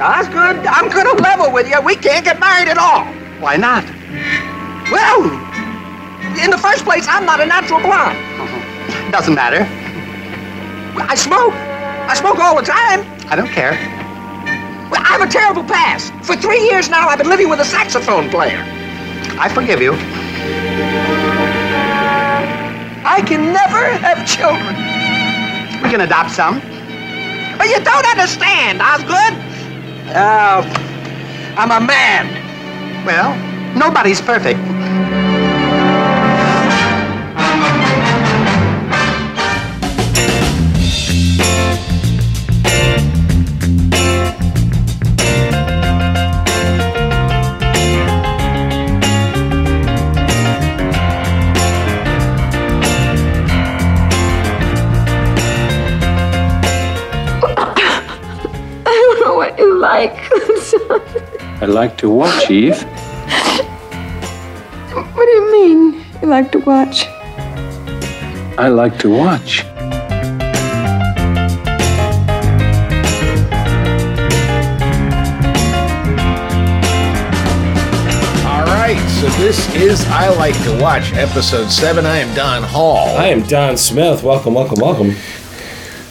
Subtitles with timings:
[0.00, 1.80] Osgood, I'm gonna level with you.
[1.80, 3.04] We can't get married at all.
[3.40, 3.84] Why not?
[4.90, 5.22] Well,
[6.42, 8.18] in the first place, I'm not a natural blonde.
[9.12, 9.66] Doesn't matter.
[10.98, 11.54] I smoke.
[11.54, 13.06] I smoke all the time.
[13.30, 13.72] I don't care.
[14.90, 16.12] Well, I have a terrible past.
[16.26, 18.62] For three years now, I've been living with a saxophone player.
[19.38, 19.92] I forgive you.
[23.06, 24.74] I can never have children.
[25.82, 26.58] We can adopt some.
[27.58, 29.53] But you don't understand, Osgood.
[30.06, 30.62] Uh,
[31.56, 33.06] I'm a man.
[33.06, 33.34] Well,
[33.76, 34.60] nobody's perfect.
[61.60, 62.82] I like to watch, Eve.
[65.14, 67.06] what do you mean you like to watch?
[68.58, 69.64] I like to watch.
[78.44, 82.04] All right, so this is I Like to Watch, episode seven.
[82.04, 83.16] I am Don Hall.
[83.16, 84.22] I am Don Smith.
[84.22, 85.12] Welcome, welcome, welcome.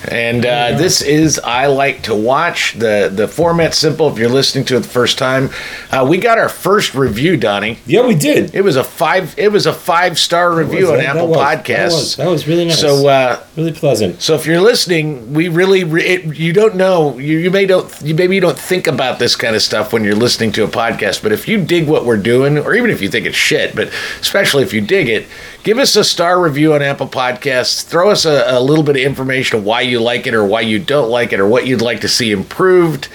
[0.07, 2.73] And uh, this is I Like to Watch.
[2.73, 5.49] The the format's simple if you're listening to it the first time.
[5.91, 7.79] Uh, we got our first review, Donnie.
[7.85, 8.53] Yeah, we did.
[8.53, 11.37] It was a five it was a five star review on that- that Apple was-
[11.37, 11.65] Podcasts.
[11.65, 12.79] That was, that was really nice.
[12.79, 14.21] So uh, really pleasant.
[14.21, 18.01] So if you're listening, we really re- it, you don't know you, you may don't
[18.01, 20.67] you maybe you don't think about this kind of stuff when you're listening to a
[20.67, 21.21] podcast.
[21.21, 23.89] But if you dig what we're doing, or even if you think it's shit, but
[24.19, 25.27] especially if you dig it,
[25.63, 27.83] give us a star review on Apple Podcasts.
[27.83, 30.61] Throw us a, a little bit of information of why you like it or why
[30.61, 33.07] you don't like it or what you'd like to see improved.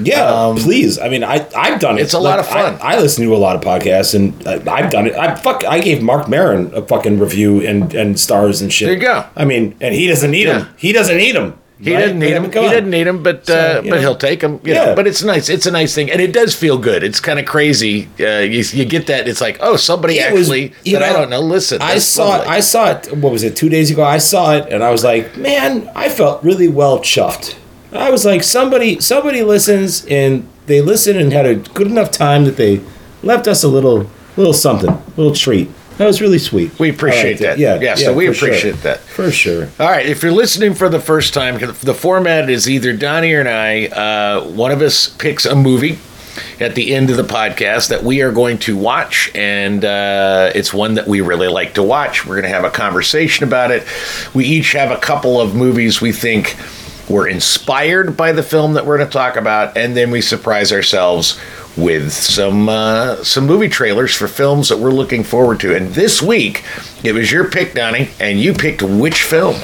[0.00, 0.98] Yeah, please.
[0.98, 2.00] I mean, I I've done it.
[2.00, 2.74] Um, it's a lot of fun.
[2.82, 5.14] I, I listen to a lot of podcasts, and I, I've done it.
[5.14, 5.64] I fuck.
[5.64, 8.86] I gave Marc Maron a fucking review and and stars and shit.
[8.86, 9.24] There you go.
[9.36, 10.58] I mean, and he doesn't need Yeah.
[10.60, 10.74] them.
[10.76, 11.58] He doesn't need them.
[11.78, 12.44] He doesn't need him.
[12.44, 13.98] He doesn't need him, but So, uh, but know.
[14.00, 14.60] he'll take him.
[14.64, 14.84] You Yeah.
[14.86, 15.50] know, but it's nice.
[15.50, 17.02] It's a nice thing, and it does feel good.
[17.04, 18.08] It's kind of crazy.
[18.18, 19.28] Uh, you, you get that.
[19.28, 21.40] It's like, oh, somebody It was- actually you that I don't know.
[21.40, 22.46] Listen, I saw lovely.
[22.46, 22.50] it.
[22.50, 23.12] I saw it.
[23.18, 23.56] What was it?
[23.56, 24.02] Two days ago.
[24.02, 27.56] I saw it, and I was like, man, I felt really well chuffed.
[27.98, 32.44] I was like, somebody, somebody listens, and they listened and had a good enough time
[32.44, 32.80] that they
[33.22, 35.68] left us a little, little something, a little treat.
[35.98, 36.78] That was really sweet.
[36.78, 37.58] We appreciate liked that.
[37.58, 38.48] Yeah, Yeah, so we for sure.
[38.48, 39.00] appreciate that.
[39.00, 39.68] for sure.
[39.80, 43.48] All right, if you're listening for the first time, the format is either Donnie or
[43.48, 43.86] I.
[43.86, 45.98] Uh, one of us picks a movie
[46.60, 50.74] at the end of the podcast that we are going to watch, and uh, it's
[50.74, 52.26] one that we really like to watch.
[52.26, 53.86] We're going to have a conversation about it.
[54.34, 56.56] We each have a couple of movies we think
[57.08, 60.72] were inspired by the film that we're going to talk about, and then we surprise
[60.72, 61.38] ourselves
[61.76, 65.76] with some uh, some movie trailers for films that we're looking forward to.
[65.76, 66.64] And this week,
[67.04, 69.56] it was your pick, Donnie, and you picked which film?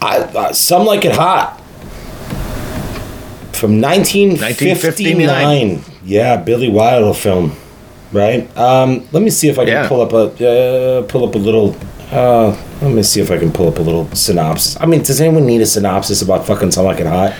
[0.00, 1.56] I, uh, some like it hot.
[3.52, 5.82] From 1959.
[6.04, 7.52] Yeah, Billy Wilder film,
[8.12, 8.56] right?
[8.56, 9.88] Um, let me see if I can Yeah.
[9.88, 11.76] pull up a uh, pull up a little.
[12.10, 14.76] Uh, let me see if I can pull up a little synopsis.
[14.80, 17.34] I mean, does anyone need a synopsis about fucking some like it hot?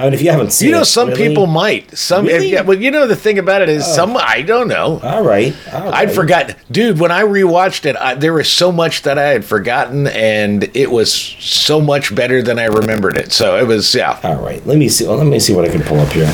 [0.00, 1.26] I mean, if you haven't seen, You know, it, some really?
[1.26, 1.98] people might.
[1.98, 2.52] Some, Really?
[2.52, 2.60] yeah.
[2.60, 3.92] Well, you know, the thing about it is, oh.
[3.92, 5.00] some I don't know.
[5.02, 6.14] All right, all I'd right.
[6.14, 7.00] forgotten, dude.
[7.00, 10.92] When I rewatched it, I, there was so much that I had forgotten, and it
[10.92, 13.32] was so much better than I remembered it.
[13.32, 14.20] So it was, yeah.
[14.22, 15.04] All right, let me see.
[15.04, 16.32] Well, let me see what I can pull up here.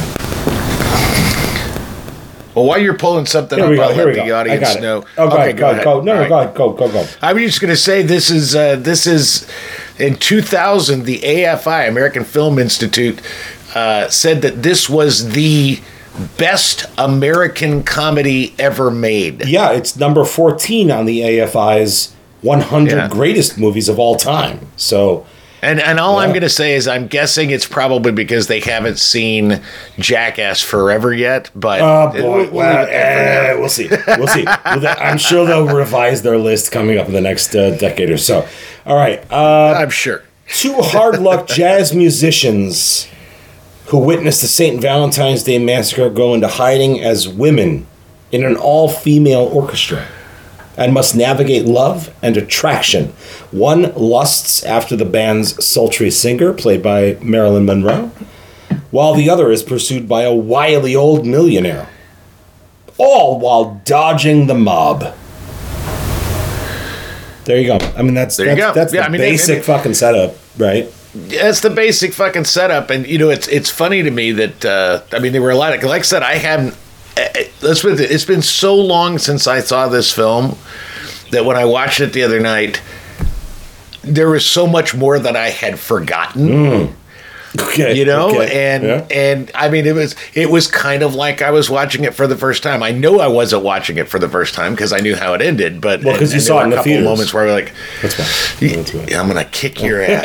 [2.55, 3.83] Well, while you're pulling something Here up, go.
[3.83, 4.37] I'll let the go.
[4.39, 5.05] Audience know.
[5.19, 5.85] Oh, go okay, ahead, go, ahead.
[5.85, 6.01] go.
[6.01, 6.29] No, All no, right.
[6.29, 7.07] go ahead, go, go, go.
[7.23, 9.49] I was just going to say this is uh, this is
[9.99, 13.21] in 2000 the AFI American Film Institute
[13.75, 15.81] uh, said that this was the
[16.39, 19.47] best American comedy ever made.
[19.49, 23.09] Yeah, it's number 14 on the AFI's 100 Yeah.
[23.09, 24.69] greatest movies of all time.
[24.77, 25.27] So,
[25.65, 28.99] And and all I'm going to say is I'm guessing it's probably because they haven't
[28.99, 29.63] seen
[29.99, 31.51] Jackass Forever yet.
[31.55, 33.57] But oh boy, we'll leave well, it there for now.
[33.57, 33.89] eh, we'll see.
[34.19, 34.45] We'll see.
[34.47, 38.47] I'm sure they'll revise their list coming up in the next uh, decade or so.
[38.85, 39.25] All right.
[39.33, 40.23] Uh, I'm sure.
[40.49, 43.09] two hard luck jazz musicians
[43.87, 44.81] who witnessed the St.
[44.81, 47.87] Valentine's Day Massacre go into hiding as women
[48.33, 50.07] in an all female orchestra
[50.77, 53.09] and must navigate love and attraction.
[53.51, 58.11] One lusts after the band's sultry singer, played by Marilyn Monroe,
[58.91, 61.89] while the other is pursued by a wily old millionaire.
[62.99, 65.15] All while dodging the mob.
[67.45, 67.79] There you go.
[67.97, 68.81] I mean, that's There you that's, go.
[68.81, 70.89] that's Yeah, the I mean, basic it- fucking setup, right?
[71.15, 75.01] that's the basic fucking setup, and you know it's it's funny to me that uh,
[75.13, 76.75] I mean there were a lot of like I said I hadn't.
[77.63, 78.11] Let's put it.
[78.11, 80.59] It's been so long since I saw this film
[81.31, 82.83] that when I watched it the other night,
[84.03, 86.49] there was so much more that I had forgotten.
[86.49, 86.93] Hmm.
[87.75, 87.95] Okay.
[87.97, 89.07] You know, okay, and yeah.
[89.11, 92.27] and I mean it was it was kind of like I was watching it for
[92.29, 92.83] the first time.
[92.83, 95.43] I know I wasn't watching it for the first time because I knew how it
[95.43, 97.05] ended, but well, because you saw it in a couple theaters.
[97.05, 97.73] moments where we're like,
[98.03, 98.69] That's fine.
[98.77, 99.09] That's fine.
[99.09, 100.25] yeah, I'm gonna kick your ass.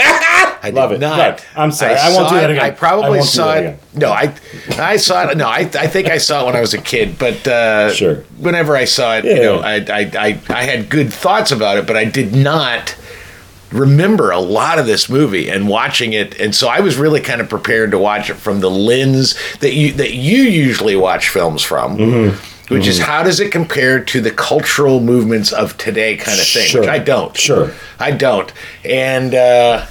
[0.61, 0.99] I Love it.
[0.99, 1.17] Not.
[1.19, 1.47] Right.
[1.55, 1.95] I'm sorry.
[1.95, 2.63] I won't do that again.
[2.63, 3.79] I probably I saw it.
[3.95, 4.33] No, I,
[4.77, 5.37] I saw it.
[5.37, 7.17] No, I, I think I saw it when I was a kid.
[7.17, 8.15] But uh, Sure.
[8.37, 9.41] whenever I saw it, you Yeah.
[9.43, 12.89] know, I, I, I, I had good thoughts about it, but I did not
[13.71, 17.39] remember a lot of this movie and watching it and so I was really kind
[17.41, 21.61] of prepared to watch it from the lens that you that you usually watch films
[21.61, 22.73] from Mm-hmm.
[22.73, 26.65] which is how does it compare to the cultural movements of today kind of thing
[26.67, 26.81] Sure.
[26.81, 27.71] which I don't Sure.
[27.99, 28.51] I don't
[28.83, 29.85] and uh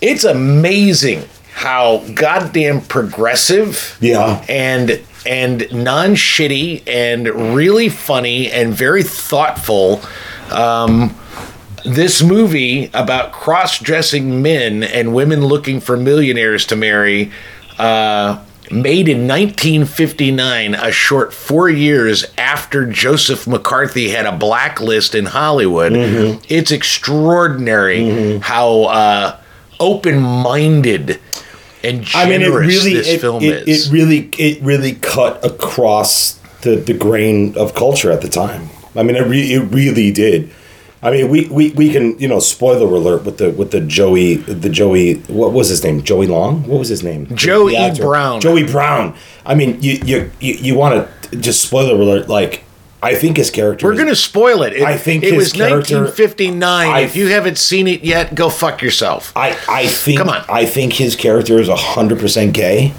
[0.00, 1.24] it's amazing
[1.54, 4.44] how goddamn progressive Yeah.
[4.48, 10.00] and and non-shitty and really funny and very thoughtful
[10.50, 11.14] um
[11.88, 17.30] this movie about cross-dressing men and women looking for millionaires to marry
[17.78, 25.26] uh made in 1959 a short 4 years after Joseph McCarthy had a blacklist in
[25.26, 25.92] Hollywood
[26.48, 29.36] it's extraordinary how uh
[29.80, 31.20] open-minded
[31.84, 34.94] and generous I mean, it really, this it, film it, is it really, it really
[34.94, 38.68] cut across the, the grain of culture at the time.
[38.96, 40.50] I mean, it, re- it really did.
[41.00, 44.34] I mean, we, we, we can you know spoiler alert with the with the Joey
[44.36, 47.76] the Joey what was his name Joey Long what was his name Joey.
[47.96, 48.40] Brown.
[48.40, 49.16] Joey Brown
[49.46, 52.64] I mean you you you, you want to just spoiler alert like
[53.00, 54.72] I think his character We're is- going to spoil it.
[54.72, 54.82] it.
[54.82, 56.88] I think it was 1959.
[56.88, 59.32] I- if you haven't seen it yet, go fuck yourself.
[59.36, 60.44] I, I think Come on.
[60.48, 62.92] I think his character is hundred percent gay.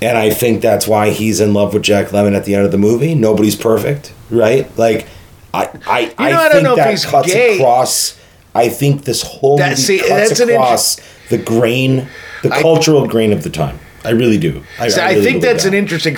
[0.00, 2.72] And I think that's why he's in love with Jack Lemmon at the end of
[2.72, 3.14] the movie.
[3.14, 4.66] Nobody's perfect, right?
[4.76, 5.06] Like
[5.54, 7.56] I I, know, I I don't think know if that he's cuts gay.
[7.56, 8.18] across
[8.54, 10.96] I think this whole That- movie see, cuts an inter- across
[11.30, 12.08] the grain,
[12.42, 13.78] the I- cultural grain of the time.
[14.04, 14.62] I really do.
[14.80, 15.68] I, So I, really think that's that.
[15.68, 16.16] an interesting.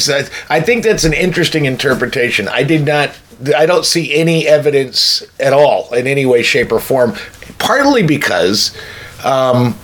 [0.48, 2.48] I think that's an interesting interpretation.
[2.48, 3.10] I did not.
[3.56, 7.14] I don't see any evidence at all in any way, shape, or form.
[7.58, 8.72] Partly because,
[9.22, 9.76] um,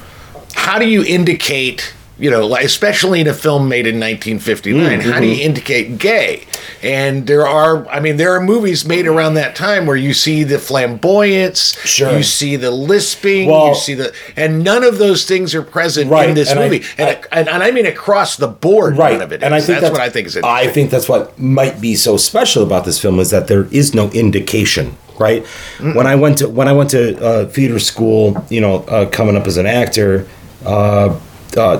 [0.54, 1.92] how do you indicate?
[2.20, 5.24] You know, especially in a film made in 1959, how do Mm-hmm.
[5.24, 6.44] you indicate gay?
[6.82, 10.44] And there are, I mean, there are movies made around that time where you see
[10.44, 12.16] the flamboyance, Sure.
[12.18, 16.10] you see the lisping, Well- you see the, and none of those things are present
[16.10, 16.84] Right, in this and I- movie.
[16.98, 19.42] and, I- and, and I mean across the board, right none of it is.
[19.44, 21.94] and i think that's, what i think is it i think that's what might be
[21.94, 25.46] so special about this film is that there is no indication right
[25.94, 29.36] when i went to when i went to uh, theater school you know uh, coming
[29.36, 30.26] up as an actor
[30.66, 31.18] uh,
[31.56, 31.78] uh,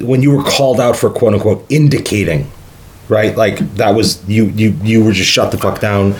[0.00, 2.50] when you were called out for quote unquote indicating
[3.08, 6.14] right like that was you you you were just shut the fuck down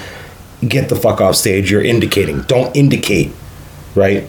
[0.66, 3.30] get the fuck off stage you're indicating don't indicate
[3.94, 4.28] right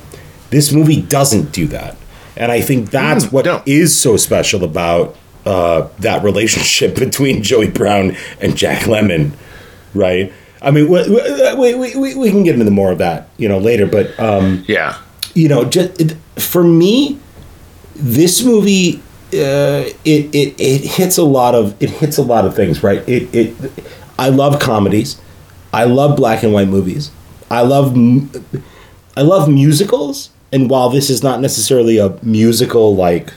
[0.49, 1.95] this movie doesn't do that
[2.37, 3.61] and i think that's Mm, what no.
[3.65, 5.15] is so special about
[5.45, 9.33] uh, that relationship between Joey Brown and Jack Lemmon,
[9.93, 10.31] right?
[10.61, 13.57] I mean, we, we, we, we, we can get into more of that, you know,
[13.57, 13.85] later.
[13.85, 14.97] But um, yeah
[15.33, 17.19] you know, just for me,
[17.95, 19.01] this movie
[19.33, 23.07] uh, it, it it hits a lot of it hits a lot of things, right?
[23.09, 23.55] It it
[24.19, 25.19] I love comedies,
[25.73, 27.09] I love black and white movies,
[27.49, 27.95] I love
[29.17, 33.33] I love musicals, and while this is not necessarily a musical like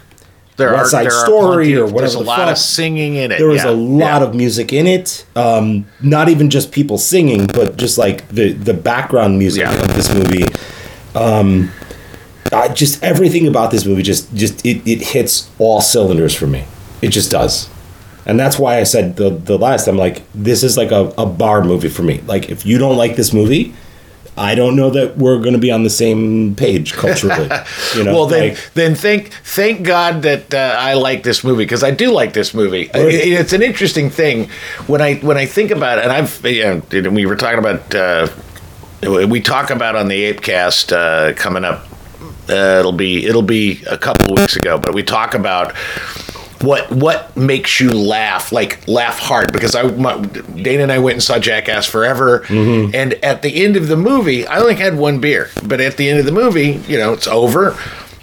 [0.57, 2.51] there West are Side are Story plenty or whatever there's a the lot fuck.
[2.53, 4.25] of singing in it there was yeah, a lot yeah.
[4.29, 5.25] of music in it.
[5.35, 9.75] Um, not even just people singing, but just like the the background music Yeah.
[9.83, 10.45] of this movie.
[11.15, 11.71] Um,
[12.53, 16.65] I just everything about this movie just just it, it hits all cylinders for me.
[17.03, 17.69] It just does.
[18.25, 21.27] And that's why I said the the last time, like, this is like a, a
[21.27, 22.21] bar movie for me.
[22.27, 23.73] Like, if you don't like this movie,
[24.37, 27.49] I don't know that we're going to be on the same page culturally.
[27.97, 31.65] You know, well then, like, then thank thank God that uh, I like this movie
[31.65, 32.91] because I do like this movie.
[32.93, 33.15] Right.
[33.15, 34.49] It- it's an interesting thing
[34.89, 37.95] when I when I think about it, and I've you know, we were talking about
[37.95, 38.29] uh,
[39.29, 41.87] we talk about on the Apecast uh, coming up.
[42.49, 45.75] Uh, it'll be it'll be a couple of weeks ago, but we talk about
[46.63, 51.17] what what makes you laugh like laugh hard because I my, Dana and I went
[51.17, 55.21] and saw Jackass Forever and at the end of the movie I only had one
[55.21, 57.77] beer but at the end of the movie you know it's over.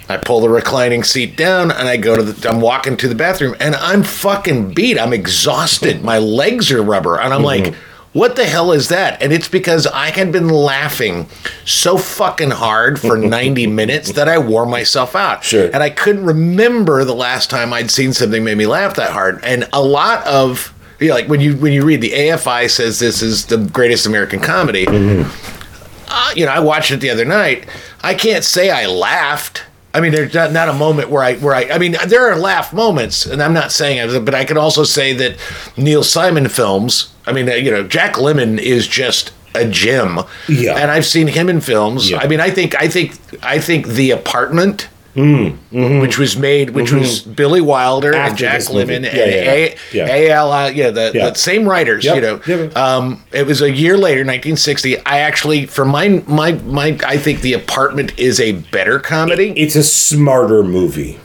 [0.08, 3.14] I pull the reclining seat down and I go to the I'm walking to the
[3.14, 4.98] bathroom and I'm fucking beat.
[4.98, 6.02] I'm exhausted.
[6.02, 7.74] My legs are rubber and I'm like
[8.14, 9.20] what the hell is that?
[9.20, 11.28] And it's because I had been laughing
[11.66, 15.44] so fucking hard for 90 minutes that I wore myself out.
[15.44, 15.66] Sure.
[15.66, 19.40] And I couldn't remember the last time I'd seen something made me laugh that hard.
[19.44, 23.00] And a lot of you know, like when you when you read the AFI says
[23.00, 24.86] this is the greatest American comedy.
[24.88, 27.66] Uh, you know, I watched it the other night.
[28.02, 29.64] I can't say I laughed.
[29.94, 31.68] I mean, there's not, not a moment where I where I.
[31.70, 34.82] I mean, there are laugh moments, and I'm not saying it, but I can also
[34.82, 35.36] say that
[35.76, 37.14] Neil Simon films.
[37.26, 40.18] I mean, you know, Jack Lemmon is just a gem.
[40.48, 40.74] Yeah.
[40.74, 42.10] and I've seen him in films.
[42.10, 42.18] Yeah.
[42.18, 44.88] I mean, I think I think I think The Apartment.
[45.14, 48.32] Which was made, which was Billy Wilder and Mm, mm-hmm.
[48.32, 48.68] After Jack this.
[48.70, 50.06] Lemmon Yeah, and A- yeah.
[50.06, 50.70] A.L.
[50.72, 51.30] yeah, the, Yeah.
[51.30, 52.14] the same writers, Yep.
[52.16, 52.40] you know.
[52.46, 52.76] Yep.
[52.76, 54.98] Um, it was a year later, 1960.
[55.06, 59.52] I actually, for my my my, I think The Apartment is a better comedy.
[59.56, 61.18] It's a smarter movie.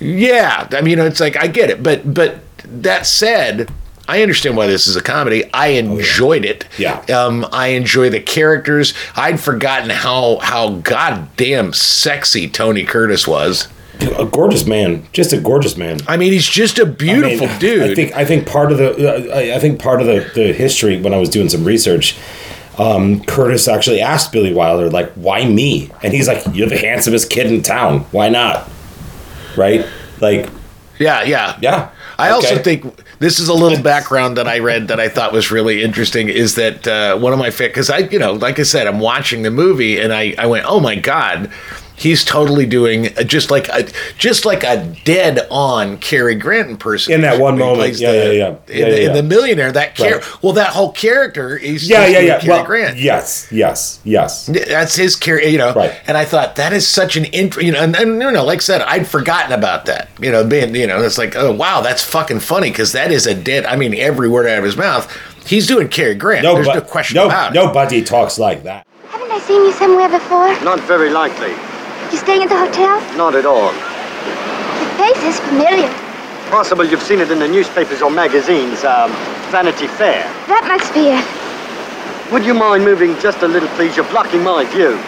[0.00, 3.70] Yeah, I mean, it's like I get it, but but that said,
[4.06, 5.44] I understand why this is a comedy.
[5.54, 6.64] I enjoyed it.
[6.66, 7.00] Oh, Yeah.
[7.16, 8.92] Um, I enjoy the characters.
[9.16, 13.68] I'd forgotten how how goddamn sexy Tony Curtis was.
[14.18, 15.98] A gorgeous man, just a gorgeous man.
[16.08, 17.90] I mean, he's just a beautiful I mean, dude.
[17.90, 18.90] I think I think part of the
[19.32, 22.16] uh, I- I think part of the, the history when I was doing some research,
[22.76, 27.30] um, Curtis actually asked Billy Wilder like, "Why me?" And he's like, "You're the handsomest
[27.30, 28.00] kid in town.
[28.10, 28.68] Why not?"
[29.56, 29.86] Right?
[30.20, 30.50] Like,
[30.98, 31.90] yeah, yeah, yeah.
[32.18, 32.84] I also think
[33.18, 36.28] this is a little background that I read that I thought was really interesting.
[36.28, 39.42] Is that uh, one of my because I you know like I said I'm watching
[39.42, 41.50] the movie and I I went oh my god
[41.96, 43.86] he's totally doing uh, just like a
[44.18, 47.96] just like a dead on Cary Grant impersonation In that one moment.
[47.98, 48.48] Yeah, the- yeah, yeah.
[48.48, 49.12] In, Yeah, the, yeah, in yeah.
[49.12, 50.42] the millionaire that char- Right.
[50.42, 52.38] well that whole character is yeah, yeah, yeah.
[52.40, 54.46] Cary Well, Grant yes, yes, yes.
[54.46, 55.72] that's his character, you know.
[55.72, 55.94] Right.
[56.06, 58.58] And I thought that is such an int, you know, and, and you know, like
[58.58, 60.08] I said, I'd forgotten about that.
[60.20, 63.26] You know, being, you know, it's like, oh wow, that's fucking funny because that is
[63.26, 63.64] a dead.
[63.66, 65.10] I mean, every word out of his mouth,
[65.46, 66.42] he's doing Cary Grant.
[66.42, 67.54] No, There's but, no question no, about it.
[67.54, 68.86] nobody talks like that.
[69.08, 70.48] Haven't I seen you somewhere before?
[70.64, 71.52] Not very likely.
[72.12, 73.00] You staying at the hotel?
[73.16, 73.72] Not at all.
[73.72, 75.88] The face is familiar.
[76.50, 78.84] Possible you've seen it in the newspapers or magazines.
[78.84, 79.10] Um,
[79.50, 80.22] Vanity Fair.
[80.46, 82.32] That must be it.
[82.32, 83.96] Would you mind moving just a little, please?
[83.96, 84.98] You're blocking my view.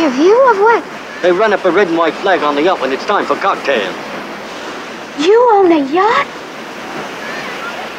[0.00, 0.82] Your view of what?
[1.22, 3.36] They run up a red and white flag on the yacht when it's time for
[3.36, 3.94] cocktails.
[5.18, 6.26] You own a yacht?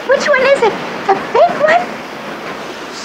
[0.07, 0.73] Which one is it?
[1.07, 2.06] The big one?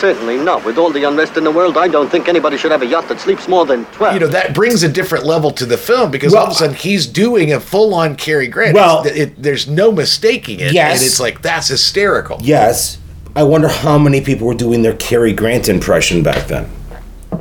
[0.02, 0.64] Certainly not.
[0.64, 3.06] With all the unrest in the world, I don't think anybody should have a yacht
[3.06, 4.14] that sleeps more than 12.
[4.14, 6.74] You know that brings a different level to the film because all of a sudden
[6.74, 8.74] he's doing a full-on Cary Grant.
[8.74, 10.72] Well- It's- it, there's no mistaking it.
[10.72, 10.98] Yes.
[10.98, 12.38] and it's like that's hysterical.
[12.42, 12.98] Yes.
[13.36, 16.68] I wonder how many people were doing their Cary Grant impression back then.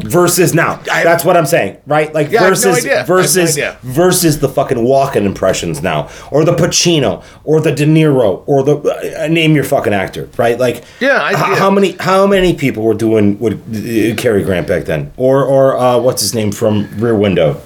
[0.03, 0.79] Versus now.
[0.91, 2.13] I- That's what I'm saying, right?
[2.13, 2.85] Like Yeah, I have no versus.
[2.85, 8.43] No versus versus the fucking Walken impressions now, or the Pacino, or the De Niro,
[8.45, 8.77] or the
[9.23, 10.59] uh, name your fucking actor, right?
[10.59, 11.55] Like, Yeah, I- h- yeah.
[11.55, 15.77] how many how many people were doing what uh, Cary Grant back then, or or
[15.77, 17.61] uh, what's his name from Rear Window?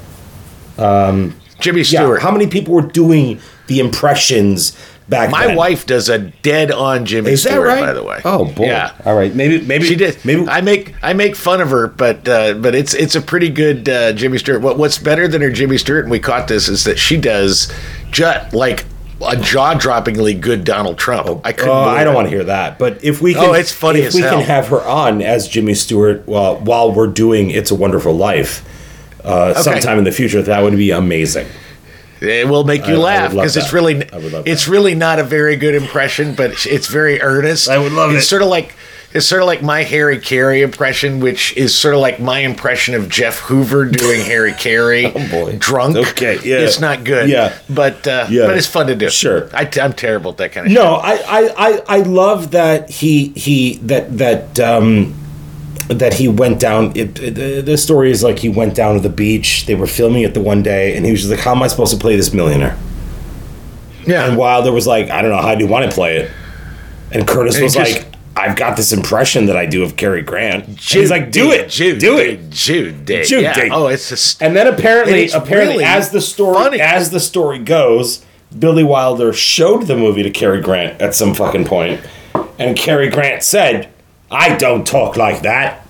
[0.77, 2.21] Jimmy Yeah, Stewart.
[2.21, 4.77] how many people were doing the impressions
[5.09, 5.55] back My then?
[5.55, 7.81] wife does a dead-on Jimmy Is that Stewart, right?
[7.81, 8.21] by the way.
[8.25, 8.65] Oh boy.
[8.65, 8.91] Yeah.
[9.05, 9.33] All right.
[9.35, 10.17] Maybe maybe She did.
[10.25, 13.49] Maybe I make I make fun of her, but uh, but it's it's a pretty
[13.49, 14.61] good uh, Jimmy Stewart.
[14.61, 17.71] What what's better than her Jimmy Stewart, and we caught this, is that she does
[18.11, 18.85] just like
[19.25, 21.39] a jaw droppingly good Donald Trump.
[21.45, 21.69] I couldn't.
[21.69, 22.15] Oh, I don't it.
[22.17, 22.77] want to hear that.
[22.77, 24.33] But if we can, Oh, it's funny If we hell.
[24.39, 28.63] can have her on as Jimmy Stewart while while we're doing "It's a Wonderful Life"
[29.23, 31.47] uh, sometime in the future, that would be amazing.
[32.21, 34.71] It will make I- I you laugh because it's really I would love it's that.
[34.71, 37.69] really not a very good impression, but it's- it's very earnest.
[37.69, 38.27] I would love it's it.
[38.27, 38.73] sort of like
[39.13, 42.95] it's sort of like my Harry Caray impression, which is sort of like my impression
[42.95, 45.05] of Jeff Hoover doing Harry Caray.
[45.05, 45.55] Oh, boy.
[45.57, 45.95] drunk.
[45.95, 46.57] Okay, yeah.
[46.57, 47.29] it's not good.
[47.29, 47.53] Yeah.
[47.69, 48.47] but uh, Yeah.
[48.47, 49.09] but it's fun to do.
[49.09, 49.49] Sure.
[49.53, 50.73] I, am terrible at that kind of.
[50.73, 50.81] shit.
[50.81, 55.13] No, I, I, I, I love that he he that that um
[55.87, 56.91] that he went down.
[56.95, 59.65] It, it, the- story is like he went down to the beach.
[59.65, 61.67] They were filming it the one day, and he was just like, "How am I
[61.67, 62.77] supposed to play this millionaire?"
[64.05, 65.41] Yeah, And Wilder was like, "I don't know.
[65.41, 66.31] How do you want to play it?"
[67.11, 70.21] And Curtis And was just- like, "I've got this impression that I do of Cary
[70.21, 73.67] Grant." And he's like, "Do it, Jude, do it." Jude, Jude, Jude yeah.
[73.71, 76.81] Oh, it's just And then apparently, apparently, really as the story funny.
[76.81, 78.23] as the story goes,
[78.57, 81.99] Billy Wilder showed the movie to Cary Grant at some fucking point,
[82.59, 83.89] and Cary Grant said,
[84.29, 85.85] "I don't talk like that."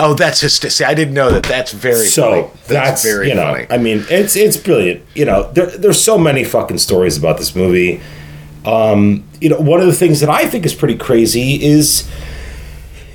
[0.00, 1.44] oh, that's just see, I didn't know that.
[1.44, 2.60] That's very so funny.
[2.66, 3.66] that's, very you know, funny.
[3.70, 5.02] I mean, it's it's brilliant.
[5.14, 8.00] You know, there, there's so many fucking stories about this movie.
[8.64, 12.08] Um, you know, one of the things that I think is pretty crazy is,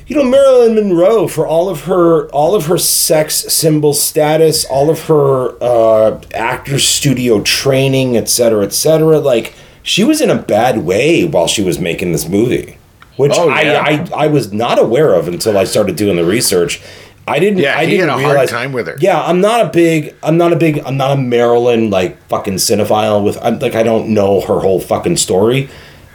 [0.08, 4.90] you know, Marilyn Monroe for all of her all of her sex symbol status, all
[4.90, 9.20] of her uh, actor studio training, et cetera, et cetera.
[9.20, 12.78] Like she was in a bad way while she was making this movie.
[13.17, 14.07] Which Oh, I, yeah.
[14.13, 16.81] I I was not aware of until I started doing the research.
[17.27, 17.57] I didn't.
[17.60, 18.95] Yeah, I he didn't had a hard realize, time with her.
[19.00, 20.13] Yeah, I'm not a big.
[20.22, 20.79] I'm not a big.
[20.86, 23.24] I'm not a Marilyn like fucking cinephile.
[23.24, 25.69] With I'm like I don't know her whole fucking story.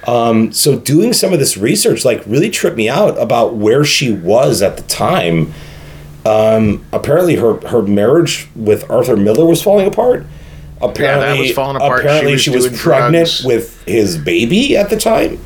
[0.06, 4.12] Um, so doing some of this research like really tripped me out about where she
[4.12, 5.52] was at the time.
[6.24, 10.26] Um, apparently her her marriage with Arthur Miller was falling apart.
[10.82, 12.00] Apparently, was falling apart.
[12.02, 13.44] She Apparently, was she was, pregnant drugs.
[13.44, 15.38] with his baby at the time.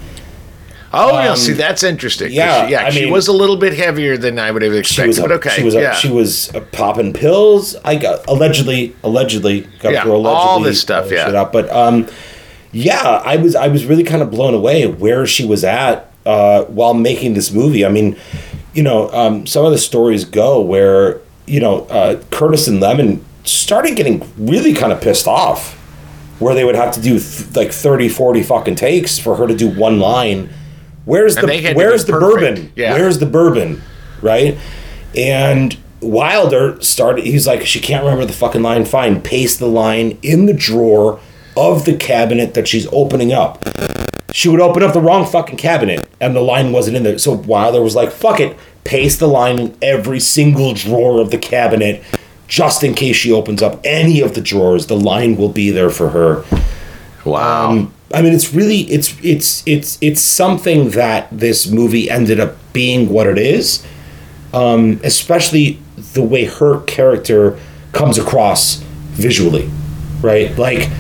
[0.97, 1.31] Oh, yeah.
[1.31, 2.33] Um, See, that's interesting.
[2.33, 2.87] yeah, she, yeah.
[2.87, 5.09] I she mean- was a little bit heavier than I would have She expected.
[5.09, 5.95] was, but okay, she was, yeah.
[5.95, 7.77] she was popping pills.
[7.85, 11.27] I got allegedly, allegedly got Yeah, through allegedly all this stuff, uh, yeah.
[11.29, 11.53] Up.
[11.53, 12.09] But um,
[12.73, 16.65] yeah, I was I was really kind of blown away where she was at uh,
[16.65, 17.85] while making this movie.
[17.85, 18.17] I mean,
[18.75, 23.21] you know, um, some of the stories go where you know uh, Curtis and Lemmon
[23.45, 25.75] started getting really kind of pissed off,
[26.41, 29.55] where they would have to do th- like 30, 40 fucking takes for her to
[29.55, 30.49] do one line.
[31.05, 32.41] Where's And the Where's the perfect.
[32.41, 32.73] bourbon?
[32.77, 32.93] Yeah.
[32.95, 33.83] Where's the bourbon?
[34.23, 34.59] Right?
[35.17, 38.85] And Wilder started, he's like, she can't remember the fucking line.
[38.85, 41.21] Fine, paste the line in the drawer
[41.57, 43.63] of the cabinet that she's opening up.
[44.33, 47.19] She would open up the wrong fucking cabinet and the line wasn't in there.
[47.19, 51.39] So Wilder was like, fuck it, paste the line in every single drawer of the
[51.39, 52.03] cabinet
[52.49, 54.89] just in case she opens up any of the drawers.
[54.89, 56.45] The line will be there for her.
[57.25, 57.71] wow.
[57.71, 62.57] Um, I mean, it's really it's it's it's it's something that this movie ended up
[62.73, 63.85] being what it is,
[64.53, 65.79] um, especially
[66.13, 67.59] the way her character
[67.93, 68.77] comes across
[69.13, 69.71] visually,
[70.21, 70.57] right?
[70.59, 70.91] Like,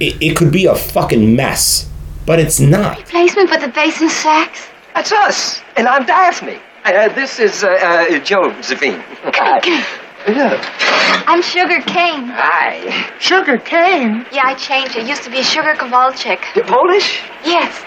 [0.00, 1.88] it, it could be a fucking mess,
[2.24, 2.98] but it's not.
[2.98, 4.68] Replacement for the bass and sax?
[4.94, 6.58] That's us, and I'm Daphne.
[6.84, 9.02] Uh, this is uh, uh, Josephine.
[10.26, 11.24] yeah.
[11.26, 12.28] I'm Sugar Cane.
[12.28, 13.10] Hi.
[13.18, 14.26] Sugar cane.
[14.32, 15.06] Yeah, I changed it.
[15.06, 16.40] Used to be Sugar Kowalczyk.
[16.54, 17.22] You're Polish?
[17.44, 17.82] Yes.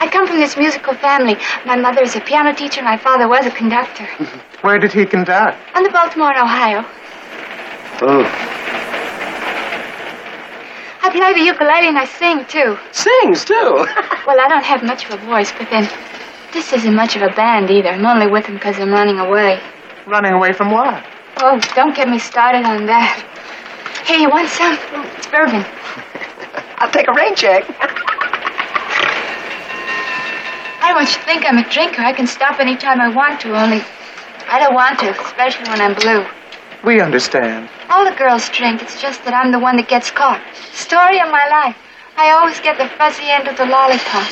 [0.00, 1.36] I come from this musical family.
[1.64, 2.82] My mother is a piano teacher.
[2.82, 4.06] My father was a conductor.
[4.62, 5.58] Where did he conduct?
[5.76, 6.84] On the Baltimore and Ohio.
[8.02, 8.24] Oh.
[11.02, 12.78] I play the ukulele and I sing, too.
[12.92, 13.86] Sings, too.
[14.26, 15.86] Well, I don't have much of a voice, but then
[16.54, 17.90] this isn't much of a band either.
[17.90, 19.60] I'm only with them because I'm running away.
[20.06, 21.04] Running away from what?
[21.38, 23.22] Oh, don't get me started on that.
[24.06, 24.78] Hey, you want some?
[25.16, 25.64] It's bourbon.
[26.78, 27.64] I'll take a rain check.
[30.80, 32.02] I don't want you to think I'm a drinker.
[32.02, 33.82] I can stop anytime I want to, only
[34.48, 36.24] I don't want to, especially when I'm blue.
[36.84, 37.70] We understand.
[37.88, 38.82] All the girls drink.
[38.82, 40.42] It's just that I'm the one that gets caught.
[40.72, 41.76] Story of my life.
[42.16, 44.28] I always get the fuzzy end of the lollipop.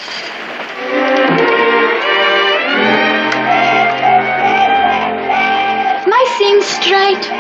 [6.42, 7.31] Am I seeing straight?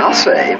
[0.00, 0.58] I'll say.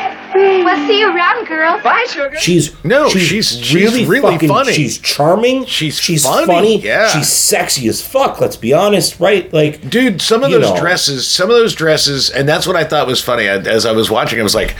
[0.32, 1.80] Well, see you around, girl.
[1.82, 2.36] Bye, Sugar.
[2.38, 4.72] She's No, she's- she's really fucking, funny.
[4.72, 5.64] She's charming.
[5.66, 7.08] She's she's funny, yeah.
[7.08, 8.40] She's sexy as fuck.
[8.40, 9.52] Let's be honest, right?
[9.52, 10.76] Like, Dude, some of those know.
[10.80, 13.48] dresses, some of those dresses, and that's what I thought was funny.
[13.48, 14.76] I, as I was watching, I was like,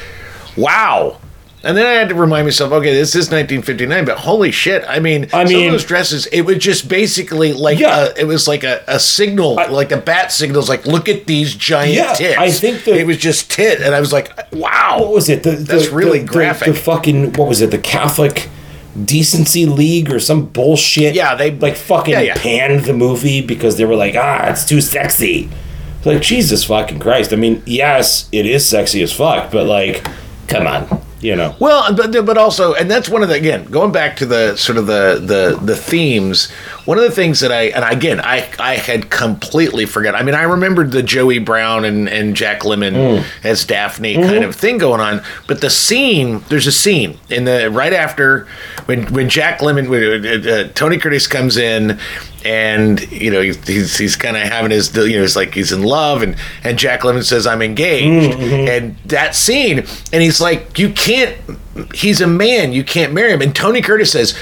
[0.57, 1.19] wow.
[1.63, 4.83] And then I had to remind myself, okay, this is 1959, but holy shit!
[4.89, 8.07] I mean, I some mean- of those dresses, it was just basically like, Yeah.
[8.17, 11.55] a, it was like a, a signal, like a bat signals, like look at these
[11.55, 12.39] giant Yeah, tits.
[12.39, 15.01] I think that- it was just tit, and I was like, wow.
[15.01, 15.43] what was it?
[15.43, 16.69] The, That's the- really the- the- graphic.
[16.69, 17.71] The, fucking what was it?
[17.71, 18.49] The Catholic
[19.05, 21.15] Decency League or some bullshit.
[21.15, 22.35] Yeah, they- like fucking yeah, yeah.
[22.39, 25.51] panned the movie because they were like, ah, it's too sexy.
[26.07, 27.35] Like Jesus fucking Christ.
[27.35, 30.07] I mean, yes, it is sexy as fuck, but like,
[30.49, 31.55] come on, you know.
[31.59, 34.79] Well, but but also, and that's one of the again going back to the sort
[34.79, 36.51] of the the the themes.
[36.87, 40.15] One of the things that I and again I I had completely forgot.
[40.15, 44.57] I mean, I remembered the Joey Brown and and Jack Lemmon as Daphne kind of
[44.57, 48.47] thing going on, but the scene there's a scene in the right after
[48.87, 51.99] when when Jack Lemmon when, uh, uh, Tony Curtis comes in.
[52.45, 55.73] And you know he's he's, he's kind of having his you know it's like he's
[55.73, 58.33] in love and and Jack Lemmon says I'm engaged.
[58.33, 58.69] Mm-hmm, mm-hmm.
[58.69, 59.81] And that scene
[60.13, 61.37] and he's like you can't
[61.95, 63.43] he's a man you can't marry him.
[63.43, 64.39] And Tony Curtis says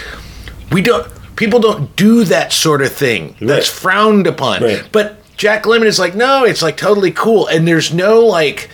[0.71, 4.63] we don't people don't do that sort of thing that's frowned upon.
[4.63, 4.85] Right.
[4.93, 7.49] but Jack Lemmon is like no it's like totally cool.
[7.49, 8.71] And there's no like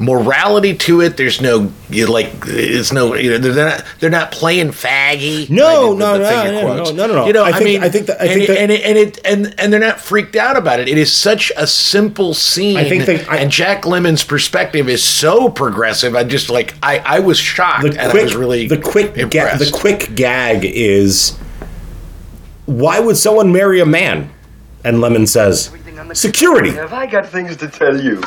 [0.00, 4.32] morality to it there's no you like it's no you know they're not they're not
[4.32, 6.92] playing faggy No, like, no, with the no, no, quotes.
[6.94, 7.26] no, no, no.
[7.26, 8.82] you know I I, think- mean I think that- I and, think that- and it,
[8.84, 12.34] and it and and they're not freaked out about it it is such a simple
[12.34, 16.74] scene I think that I- and Jack Lemmon's perspective is so progressive I just like
[16.82, 20.16] I I was shocked the and quick, I was really the quick, ga- the quick
[20.16, 21.38] gag is,
[22.66, 24.30] why would someone marry a man?
[24.82, 25.70] And Lemmon says,
[26.12, 26.70] security.
[26.72, 28.20] Have I got things to tell you?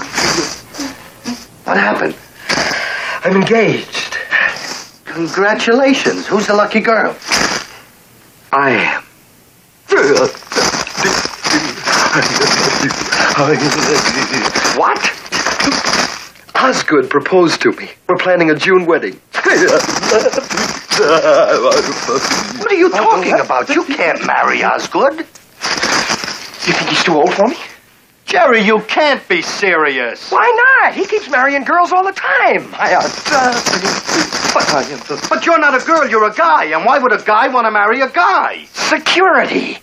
[1.67, 2.15] What happened?
[3.25, 4.17] I'm engaged.
[5.03, 6.25] Congratulations.
[6.25, 7.13] Who's the lucky girl?
[8.53, 9.03] I am.
[14.77, 15.11] What?
[16.55, 17.89] Osgood proposed to me.
[18.07, 19.19] We're planning a June wedding.
[19.33, 19.51] What
[22.71, 23.67] are you talking about?
[23.67, 25.17] You can't marry Osgood.
[25.19, 25.25] You
[26.73, 27.57] think he's too old for me?
[28.27, 30.31] Jerry, you can't be serious.
[30.31, 30.93] Why not?
[30.93, 32.67] He keeps marrying girls all the time.
[32.75, 33.01] I, uh,
[34.53, 36.65] But, but you're not a girl, you're a guy.
[36.65, 38.65] And why would a guy want to marry a guy?
[38.73, 39.77] security.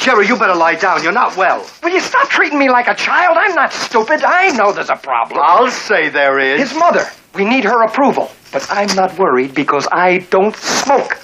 [0.00, 1.02] Jerry, you better lie down.
[1.02, 1.68] You're not well.
[1.82, 3.36] Will you stop treating me like a child?
[3.38, 4.22] I'm not stupid.
[4.24, 5.40] I know there's a problem.
[5.42, 6.60] I'll say there is.
[6.60, 7.06] His mother.
[7.34, 8.30] We need her approval.
[8.52, 11.16] But I'm not worried because I don't smoke.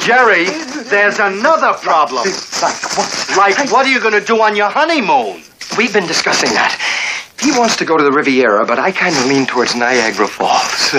[0.00, 0.44] Jerry,
[0.90, 2.24] there's another problem.
[2.60, 5.42] Like, what Like what are you going to do on your honeymoon?
[5.78, 6.76] We've been discussing that.
[7.40, 10.92] He wants to go to the Riviera, but I kind of lean towards Niagara Falls.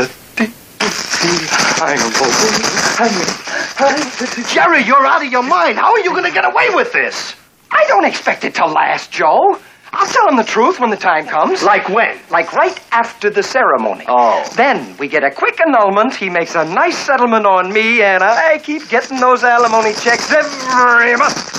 [4.53, 5.77] Jerry, you're out of your mind.
[5.77, 7.35] How are you going to get away with this?
[7.71, 9.59] I don't expect it to last, Joe.
[9.99, 11.63] I'll tell him the truth when the time comes.
[11.63, 12.19] Like when?
[12.29, 14.05] Like right after the ceremony.
[14.07, 14.47] Oh.
[14.55, 16.13] Then we get a quick annulment.
[16.13, 21.15] He makes a nice settlement on me, and I keep getting those alimony checks every
[21.17, 21.57] month.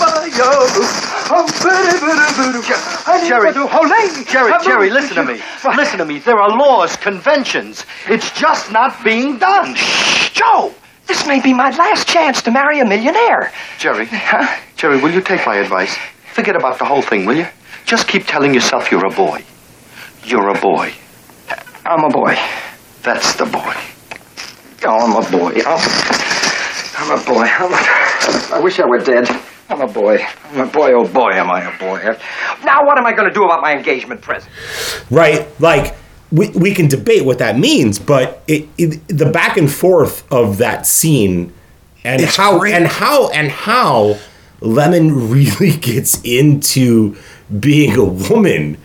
[3.26, 3.52] Jerry,
[4.24, 5.42] Jerry, Jerry, listen to me.
[5.76, 6.20] Listen to me.
[6.20, 7.86] There are laws, conventions.
[8.08, 9.74] It's just not being done.
[9.74, 10.72] Shh, Joe,
[11.08, 13.52] this may be my last chance to marry a millionaire.
[13.80, 14.08] Jerry,
[14.76, 15.96] Jerry, will you take my advice?
[16.34, 17.46] Forget about the whole thing, will you?
[17.88, 19.42] Just keep telling yourself you're a boy.
[20.24, 20.92] You're a boy.
[21.86, 22.36] I'm a boy.
[23.02, 23.74] That's the boy.
[24.84, 25.52] Oh, I'm a boy.
[25.66, 25.80] I'm,
[26.98, 27.44] I'm a boy.
[27.44, 29.26] I'm a, I wish I were dead.
[29.70, 30.18] I'm a boy.
[30.50, 30.92] I'm a boy.
[30.92, 32.02] Oh boy, am I a boy.
[32.62, 34.52] Now, what am I going to do about my engagement present?
[35.10, 35.46] right?
[35.58, 35.94] Like
[36.30, 40.58] we, we can debate what that means, but it, it the back and forth of
[40.58, 41.54] that scene
[42.04, 42.74] and It's how great.
[42.74, 44.18] and how and how
[44.60, 47.16] Lemmon really gets into
[47.60, 48.78] being a woman.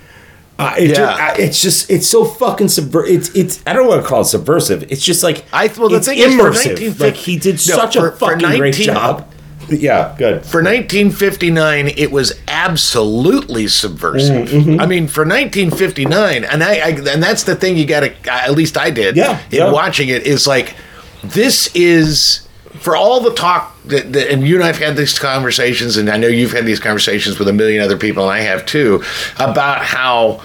[0.60, 0.96] Uh, it Yeah.
[0.96, 3.04] just, uh, it's just it's so fucking subver.
[3.08, 4.84] It's it's I don't want to call it subversive.
[4.92, 6.78] It's just like I- well, the it's thing is, immersive.
[6.80, 9.28] 1950 like he did No, such for- a fucking great job.
[9.70, 10.46] Yeah, good.
[10.46, 14.50] For 1959, it was absolutely subversive.
[14.50, 14.80] Mm-hmm.
[14.80, 18.14] I mean, for 1959, and I, I and that's the thing you got to.
[18.32, 19.16] At least I did.
[19.16, 19.72] Yeah, In yeah.
[19.72, 20.76] watching it, is like
[21.24, 22.42] this is
[22.80, 26.18] for all the talk that, that, and you and I've had these conversations, and I
[26.18, 29.04] know you've had these conversations with a million other people, and I have too,
[29.36, 30.42] about how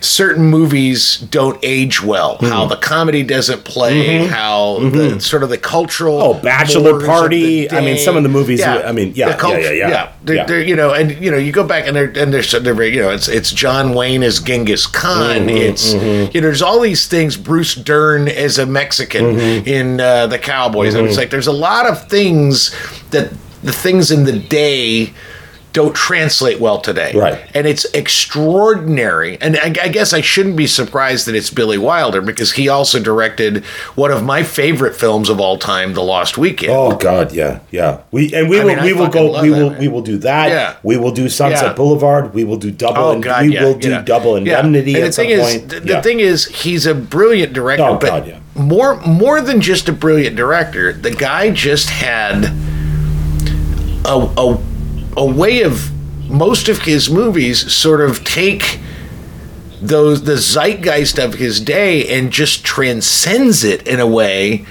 [0.00, 2.68] certain movies don't age well, how Mm-hmm.
[2.70, 7.70] the comedy doesn't play, how the sort of the cultural Oh, Bachelor Party.
[7.70, 8.82] I mean, some of the movies, Yeah.
[8.86, 10.12] I mean, yeah, culture, yeah, yeah, yeah.
[10.22, 10.44] They're, Yeah.
[10.46, 13.02] they're, you know, and you know, you go back and they're and they're, they're you
[13.02, 15.46] know, it's it's John Wayne as Genghis Khan.
[15.46, 17.36] Mm-hmm, it's you know, there's all these things.
[17.36, 19.68] Bruce Dern as a Mexican Mm-hmm.
[19.68, 20.94] in uh, the Cowboys.
[20.94, 22.74] And it's like there's a lot of things
[23.10, 23.30] that
[23.62, 25.12] the things in the day
[25.78, 27.12] don't translate well today.
[27.14, 27.38] Right.
[27.54, 29.40] And it's extraordinary.
[29.40, 33.00] And I, I guess I shouldn't be surprised that it's Billy Wilder because he also
[33.00, 33.64] directed
[33.94, 36.72] one of my favorite films of all time, The Lost Weekend.
[36.72, 38.02] Oh God, yeah, yeah.
[38.10, 39.78] We and we I will mean, I we will go we will man.
[39.78, 40.48] we will do that.
[40.48, 40.76] Yeah.
[40.82, 41.72] We will do Sunset Yeah.
[41.74, 42.34] Boulevard.
[42.34, 42.98] We will do double.
[42.98, 43.46] Oh and God!
[43.46, 44.02] we yeah, will do yeah.
[44.02, 45.86] double indemnity And at the some thing is, point.
[45.86, 47.84] the, thing is, he's a brilliant director.
[47.84, 48.40] Oh, but God, yeah.
[48.56, 52.46] more more than just a brilliant director, the guy just had
[54.04, 54.58] a a,
[55.18, 55.90] a way of
[56.30, 58.78] most of his movies sort of take
[59.80, 64.64] those the zeitgeist of his day and just transcends it in a way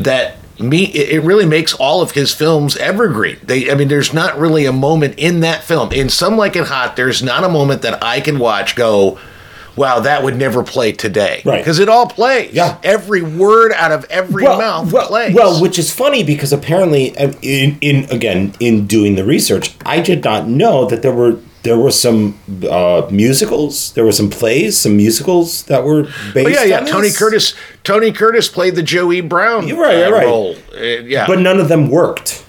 [0.00, 3.38] that me it really makes all of his films evergreen.
[3.42, 5.92] They i mean there's not really a moment in that film.
[5.92, 9.18] In some like it hot there's not a moment that i can watch go
[9.76, 11.58] wow that would never play today Right.
[11.58, 12.76] because it all plays Yeah.
[12.82, 17.32] every word out of every mouth well, plays well, which is funny because apparently, uh,
[17.42, 21.78] in, in again in doing the research, I did not know that there were there
[21.78, 22.36] were some
[22.68, 26.46] uh, musicals, there were some plays, some musicals that were based.
[26.46, 26.78] Oh, yeah, yeah.
[26.80, 27.18] on Tony this.
[27.18, 27.54] Curtis.
[27.84, 30.26] Tony Curtis played the Joey Brown You're right, uh, right.
[30.26, 30.56] role.
[30.76, 32.44] Uh, yeah, but none of them worked.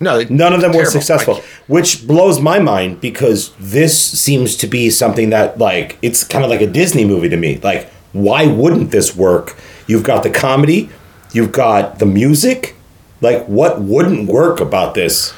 [0.00, 4.66] No, None of them were successful, Like, which blows my mind because this seems to
[4.66, 7.58] be something that like it's kind of like a Disney movie to me.
[7.58, 9.56] Like, why wouldn't this work?
[9.86, 10.90] You've got the comedy,
[11.32, 12.74] you've got the music.
[13.22, 15.32] Like, what wouldn't work about this?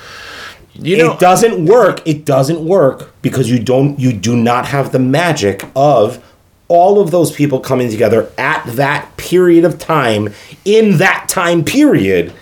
[0.80, 2.06] you know, it doesn't work.
[2.06, 3.98] It doesn't work because you don't.
[3.98, 6.24] You do not have the magic of
[6.68, 10.28] all of those people coming together at that period of time
[10.64, 12.32] in that time period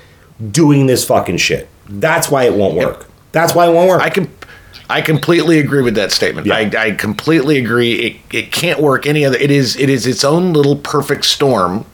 [0.51, 1.69] doing this fucking shit.
[1.89, 3.07] That's why it won't work.
[3.33, 4.03] That's why it won't work.
[4.03, 4.29] I can
[4.89, 6.51] I completely agree with that statement.
[6.51, 7.93] I, I completely agree.
[7.95, 9.37] It, it can't work any other.
[9.37, 11.85] It is it is its own little perfect storm.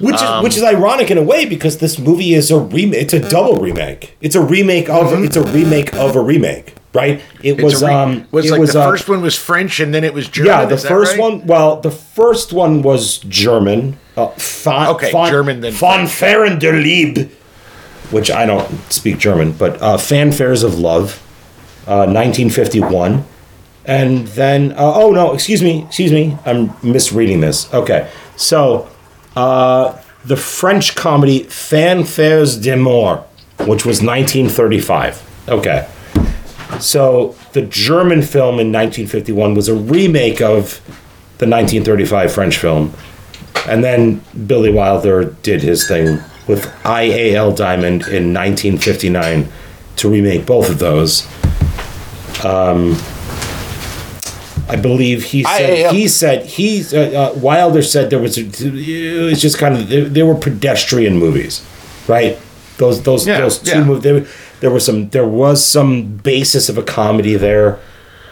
[0.00, 3.02] Which is Um, which is ironic in a way because this movie is a remake.
[3.02, 4.16] It's a double remake.
[4.20, 7.20] It's a remake of it's a remake of a remake, right?
[7.42, 7.62] It Mm-hmm.
[7.64, 10.02] Was re- um was it like was the uh, first one was French and then
[10.02, 10.50] it was German.
[10.52, 11.20] yeah, the first right?
[11.20, 11.46] one.
[11.46, 13.98] Well, the first one was German.
[14.16, 17.28] Uh, von, Okay, von, German then Fanfaren der Liebe,
[18.10, 21.22] which I don't speak German, but uh, Fanfares of Love,
[21.86, 23.24] uh, 1951,
[23.84, 27.72] and then uh, oh no, excuse me, excuse me, I'm misreading this.
[27.72, 28.88] Okay, so
[29.36, 33.24] uh, the French comedy Fanfares d'Amour,
[33.60, 35.48] which was 1935.
[35.48, 35.88] Okay.
[36.78, 40.80] So the German film in 1951 was a remake of
[41.38, 42.94] the 1935 French film.
[43.66, 49.48] And then Billy Wilder did his thing with IAL Diamond in 1959
[49.96, 51.26] to remake both of those.
[52.44, 52.96] Um,
[54.68, 55.92] I believe he said IAL.
[55.92, 59.88] he said he uh, uh, Wilder said there was a, it was just kind of
[59.88, 61.64] they, they were pedestrian movies,
[62.06, 62.38] right?
[62.78, 63.84] Those those Yeah, those two yeah.
[63.84, 64.02] movies.
[64.04, 64.26] There,
[64.60, 67.80] there was some there was some basis of a comedy there.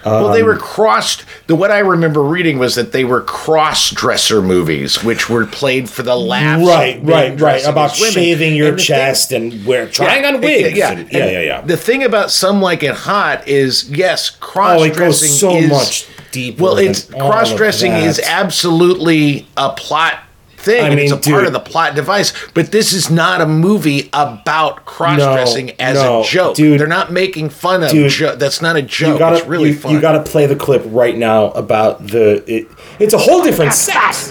[0.05, 1.23] Well, they Um, were crossed.
[1.47, 6.03] The what I remember reading was that they were cross-dresser movies, which were played for
[6.03, 6.63] the laughs.
[6.65, 7.65] right, right, right.
[7.65, 10.77] About shaving your And the thing- chest and wear trying on wigs.
[10.77, 11.61] Yeah, and- yeah, yeah, yeah.
[11.61, 15.55] The thing about some like it hot is yes, cross Oh, it dressing goes so
[15.55, 16.63] is, much deeper.
[16.63, 20.19] Well, it's than all of cross dressing is absolutely a plot
[20.59, 20.83] thing.
[20.83, 22.33] I and mean, it's a part of the plot device.
[22.53, 26.55] But this is not a movie about cross dressing No, as no, a joke.
[26.55, 26.79] dude.
[26.79, 29.13] They're not making fun of Dude, jo- That's not a joke.
[29.13, 29.93] You gotta, it's really you, fun.
[29.93, 32.43] You got to play the clip right now about the.
[32.51, 32.67] It,
[32.99, 34.27] it's a whole different sex.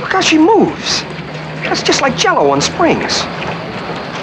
[0.00, 1.02] Look how she moves.
[1.64, 3.22] That's just like jello on springs.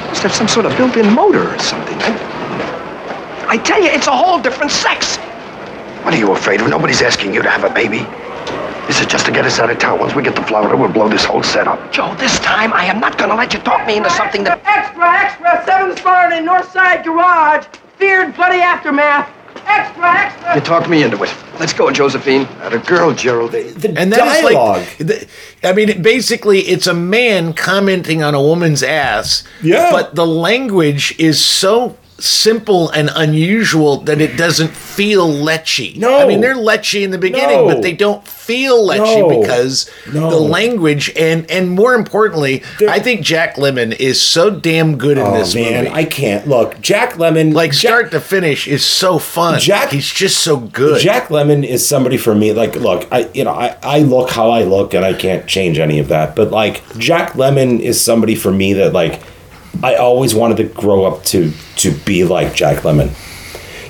[0.10, 1.98] Must have some sort of built-in motor or something.
[2.00, 5.18] I, I tell you, it's a whole different sex.
[6.04, 6.70] What are you afraid of?
[6.70, 8.06] Nobody's asking you to have a baby.
[8.90, 10.00] This is just to get us out of town.
[10.00, 11.92] Once we get to Florida, we'll blow this whole setup.
[11.92, 14.64] Joe, this time I am not gonna let you talk me into something that.
[14.66, 17.68] Extra, extra, seventh floor in North Side Garage.
[17.98, 19.30] Feared bloody aftermath.
[19.68, 20.56] Extra, extra.
[20.56, 21.32] You talked me into it.
[21.60, 22.48] Let's go, Josephine.
[22.62, 23.54] At a girl, Gerald.
[23.54, 25.28] and that is like, th-
[25.64, 29.44] I mean, basically, it's a man commenting on a woman's ass.
[29.62, 29.92] Yeah.
[29.92, 35.96] But the language is so simple and unusual that it doesn't feel lechy.
[35.98, 36.20] No.
[36.20, 37.68] I mean, they're lechy in the beginning, No.
[37.68, 39.42] but they don't feel lechy No.
[39.42, 40.30] because No.
[40.30, 45.26] the language and and more importantly, I think Jack Lemmon is so damn good in
[45.26, 45.96] Oh this man, movie.
[45.96, 46.82] I can't look.
[46.82, 49.60] Jack Lemmon, like start to finish is so fun.
[49.60, 51.00] Jack- he's just so good.
[51.02, 52.52] Jack Lemmon is somebody for me.
[52.54, 55.80] Like, look, I you know I, I look how I look, and I can't change
[55.80, 56.36] any of that.
[56.36, 59.22] But like, Jack Lemmon is somebody for me that like
[59.84, 63.10] I always wanted to grow up to to be like Jack Lemmon.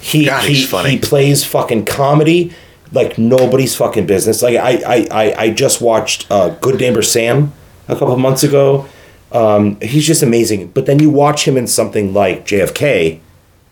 [0.02, 2.54] He God, he, he plays fucking comedy
[2.92, 4.42] like nobody's fucking business.
[4.42, 7.54] Like I I I, I just watched uh, Good Neighbor Sam
[7.88, 8.88] a couple months ago.
[9.32, 10.70] Um, he's just amazing.
[10.70, 13.20] But then you watch him in something like JFK.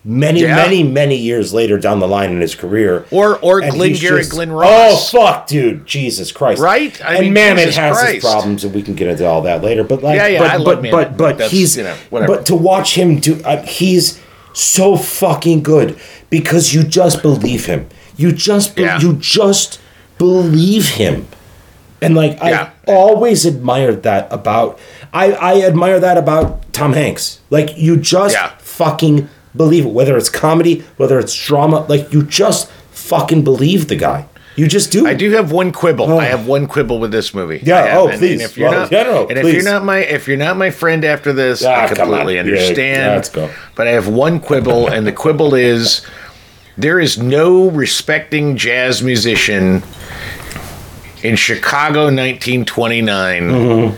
[0.10, 0.56] Many, Yeah.
[0.56, 4.32] many, many years later down the line in his career, Or or and Glengarry, just-
[4.32, 5.86] Glenn Oh fuck, dude!
[5.86, 6.62] Jesus Christ!
[6.62, 6.98] Right?
[7.04, 8.13] I and mean, Mamet Jesus has Christ.
[8.15, 9.84] his problems, and we can get into all that later.
[9.84, 12.36] But like, Yeah, yeah, but I but Mamet, but, but but he's you know, whatever.
[12.36, 14.17] but to watch him do, uh, he's
[14.54, 15.98] so fucking good
[16.30, 17.88] because you just believe him.
[18.15, 19.02] You just be- Yeah.
[19.02, 19.78] you just
[20.17, 21.28] believe him.
[22.02, 22.70] And like Yeah.
[22.88, 24.80] I always admired that about
[25.13, 27.39] I I admire that about Tom Hanks.
[27.50, 28.52] Like you just Yeah.
[28.60, 33.96] fucking believe it whether it's comedy, whether it's drama, like you just fucking believe the
[33.96, 34.28] guy.
[34.56, 35.06] You just do.
[35.06, 36.17] I do have one quibble.
[36.17, 37.60] I have one quibble with this movie.
[37.62, 37.98] Yeah, have.
[38.00, 38.32] oh, And- please.
[38.34, 40.58] And if you're Well, not, yeah, no, and if you're not my, if you're not
[40.58, 42.48] my friend after this, Ah, I completely on.
[42.48, 43.15] Yeah, understand.
[43.15, 43.52] let's go.
[43.76, 46.02] But I have one quibble, and the quibble is
[46.76, 49.84] there is no respecting jazz musician
[51.22, 53.96] in Chicago, 1929, Mm-hmm.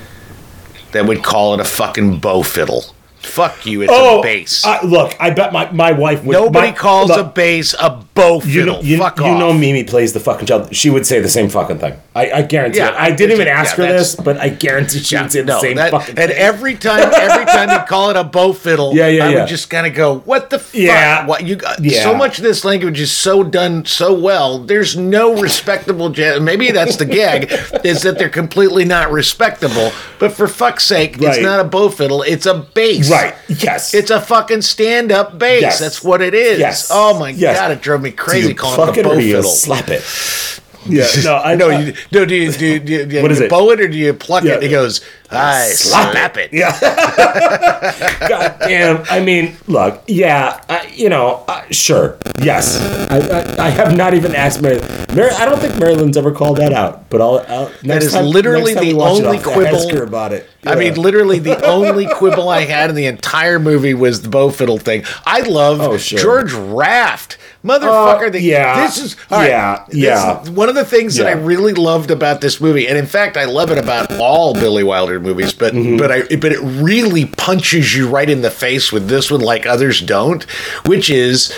[0.91, 2.83] that would call it a fucking bow fiddle.
[3.21, 4.65] Fuck you, it's oh, a bass.
[4.65, 6.33] I- look, I bet my, my wife would.
[6.33, 8.51] Nobody my- calls look, a bass a bow fiddle.
[8.53, 9.39] You know, you, Fuck you off.
[9.39, 10.75] know, Mimi plays the fucking child.
[10.75, 11.93] She would say the same fucking thing.
[12.15, 12.95] I, I guarantee Yeah, it.
[12.95, 15.53] I didn't even yeah, ask her that's- this, but I guarantee she would say the
[15.53, 16.37] no, same that- fucking and thing.
[16.39, 19.39] every time, every time you call it a bow fiddle, Yeah, yeah, I yeah.
[19.39, 20.73] would just kind of go, "What the fuck?
[20.73, 21.25] Yeah.
[21.25, 21.79] What you got?
[21.83, 22.03] Yeah.
[22.03, 24.59] So much of this language is so done so well.
[24.59, 26.41] There's no respectable jazz.
[26.41, 27.51] Maybe that's the gag,
[27.85, 29.91] is that they're completely not respectable.
[30.19, 32.21] But for fuck's sake, it's not a bow fiddle.
[32.23, 33.09] It's a bass.
[33.09, 33.33] Right.
[33.47, 33.93] Yes.
[33.93, 35.61] It's a fucking stand-up bass.
[35.61, 35.79] Yes.
[35.79, 36.59] That's what it is.
[36.59, 36.89] Yes.
[36.91, 37.57] Oh my Yes.
[37.57, 39.51] god, it drove me Do crazy you calling it a bow or do you fiddle.
[39.51, 40.03] slap it?
[40.87, 41.67] Yeah, no, I know.
[41.77, 43.49] You, no, do you do you, do you, do you What is it?
[43.49, 44.53] bow it or do you pluck Yeah.
[44.55, 44.63] it?
[44.63, 46.53] He goes, I Slap slap, it.
[46.53, 46.71] Yeah.
[48.29, 49.03] God damn.
[49.09, 52.79] I mean, look, yeah, I, you know, uh, sure, yes.
[53.11, 54.79] I, I, I have not even asked Mary.
[55.13, 55.29] Mary.
[55.31, 57.45] I don't think Marilyn's ever called that out, but I'll.
[57.49, 59.89] I'll next That is time- literally next time the we it, only I'll quibble.
[59.89, 60.49] Her about it.
[60.65, 64.49] I mean, literally the only quibble I had in the entire movie was the bow
[64.49, 65.03] fiddle thing.
[65.25, 66.19] I love Oh, sure.
[66.19, 67.37] George Raft.
[67.65, 68.85] Motherfucker, Uh, yeah.
[68.85, 70.41] this is all right, Yeah, this yeah.
[70.41, 73.35] is one of the things that I really loved about this movie, and in fact,
[73.35, 75.51] I love it about all Billy Wilder movies.
[75.53, 75.97] But Mm-hmm.
[75.97, 79.65] but I but it really punches you right in the face with this one, like
[79.65, 80.43] others don't,
[80.85, 81.51] which is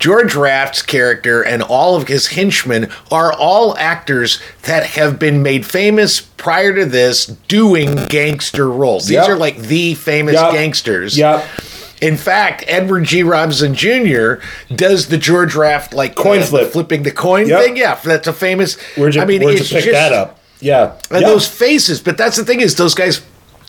[0.00, 5.64] George Raft's character and all of his henchmen are all actors that have been made
[5.64, 9.06] famous prior to this doing gangster roles.
[9.06, 9.28] These Yep.
[9.30, 10.52] are like the famous Yep.
[10.52, 11.16] gangsters.
[11.16, 11.44] Yep.
[12.00, 13.22] In fact, Edward G.
[13.22, 14.34] Robinson Jr.
[14.74, 16.72] does the George Raft like Coin uh, flip.
[16.72, 17.62] flipping the coin Yep.
[17.62, 17.76] thing.
[17.76, 18.76] Yeah, that's a famous.
[18.96, 20.40] Where'd you, I mean, where'd it's you pick just, that up?
[20.60, 20.94] Yeah.
[21.10, 21.28] and Yeah.
[21.28, 22.00] those faces.
[22.00, 23.22] But that's the thing is, those guys.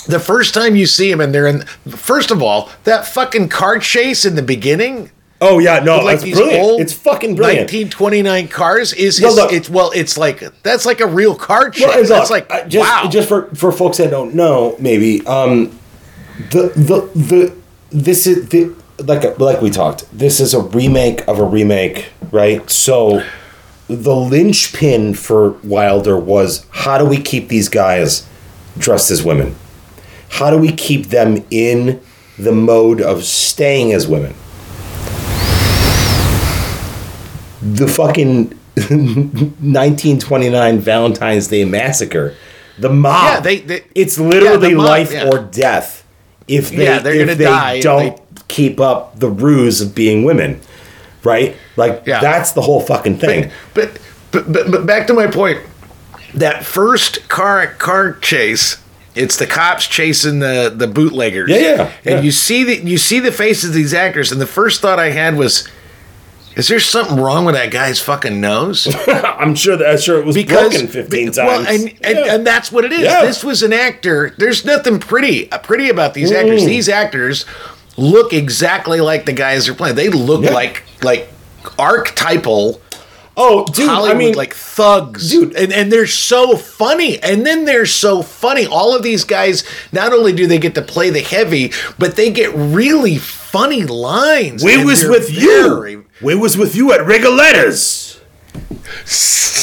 [0.07, 1.61] The first time you see them, and they're in.
[1.87, 5.09] First of all, that fucking car chase in the beginning.
[5.41, 6.63] Oh yeah, no, like these brilliant.
[6.63, 7.69] old it's fucking brilliant.
[7.71, 12.07] 1929 cars is look- it's well it's like that's like a real car chase.
[12.07, 13.09] That's like just, wow.
[13.09, 15.77] Just for for folks that don't know, maybe um,
[16.51, 17.55] the the the
[17.91, 20.05] this is the like like we talked.
[20.17, 22.67] This is a remake of a remake, right?
[22.69, 23.23] So
[23.87, 28.27] the linchpin for Wilder was how do we keep these guys
[28.77, 29.55] dressed as women?
[30.29, 32.01] How do we keep them in
[32.37, 34.33] the mode of staying as women?
[37.61, 42.35] The fucking 1929 Valentine's Day massacre.
[42.77, 43.35] The mob.
[43.35, 45.29] Yeah, they- they- it's yeah, literally the mob, life yeah.
[45.29, 46.04] or death
[46.47, 50.23] if they Yeah, they're if gonna they die don't keep up the ruse of being
[50.23, 50.59] women,
[51.23, 51.55] right?
[51.75, 52.19] Like Yeah.
[52.21, 53.51] that's the whole fucking thing.
[53.73, 53.99] but,
[54.31, 55.59] but but but back to my point.
[56.33, 58.77] That first car car chase,
[59.15, 61.49] it's the cops chasing the the bootleggers.
[61.49, 64.45] Yeah, yeah, And you see the you see the faces of these actors, and the
[64.47, 65.65] first thought I had was,
[66.55, 68.87] is there something wrong with that guy's fucking nose?
[69.07, 71.37] I'm sure that I'm sure it was broken 15 times.
[71.37, 72.35] Well, and, and, Yeah.
[72.35, 73.01] and that's what it is.
[73.01, 73.25] Yeah.
[73.25, 74.33] This was an actor.
[74.37, 76.63] There's nothing pretty uh, pretty about these actors.
[76.63, 76.67] Mm.
[76.67, 77.45] These actors
[77.97, 79.95] look exactly like the guys they're playing.
[79.95, 80.51] They look Yeah.
[80.51, 81.29] like like
[81.77, 82.81] archetypal
[83.37, 85.55] oh, dude, Hollywood I mean, like thugs, dude.
[85.55, 87.21] and and they're so funny.
[87.21, 88.65] And then they're so funny.
[88.65, 92.31] All of these guys, not only do they get to play the heavy, but they
[92.31, 94.63] get really funny lines.
[94.63, 96.04] we was with you.
[96.21, 98.19] We was with you at Rigolettas.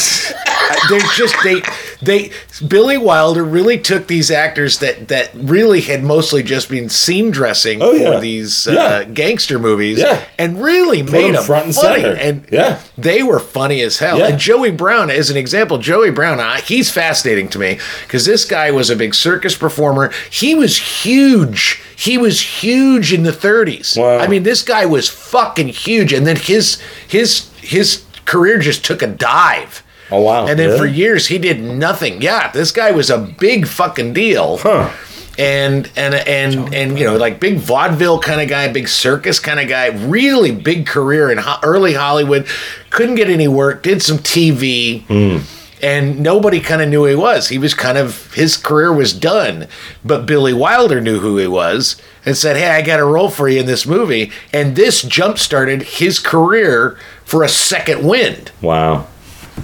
[0.54, 1.60] Uh, they're just they
[2.02, 2.30] they
[2.66, 7.80] Billy Wilder really took these actors that that really had mostly just been scene dressing
[7.80, 8.12] Oh, yeah.
[8.12, 10.24] for these uh, gangster movies Yeah.
[10.38, 12.16] and really made them them front and funny center.
[12.16, 12.80] and Yeah.
[12.98, 14.26] they were funny as hell Yeah.
[14.28, 18.44] and Joey Brown as an example Joey Brown I, he's fascinating to me because this
[18.44, 23.96] guy was a big circus performer he was huge he was huge in the 30s
[23.96, 24.18] Wow.
[24.18, 29.02] I mean this guy was fucking huge and then his his his career just took
[29.02, 30.46] a dive Oh wow.
[30.46, 30.78] and then Really?
[30.78, 32.22] for years he did nothing.
[32.22, 34.58] Yeah, this guy was a big fucking deal.
[34.58, 34.90] Huh.
[35.38, 39.58] And and and and you know, like big vaudeville kind of guy, big circus kind
[39.58, 42.46] of guy, really big career in ho- early Hollywood.
[42.90, 43.82] Couldn't get any work.
[43.82, 45.02] Did some TV.
[45.04, 45.38] Hmm.
[45.84, 47.48] And nobody kind of knew who he was.
[47.48, 49.66] He was kind of his career was done.
[50.04, 51.96] But Billy Wilder knew who he was
[52.26, 55.38] and said, "Hey, I got a role for you in this movie." And this jump
[55.38, 58.52] started his career for a second wind.
[58.60, 59.06] Wow.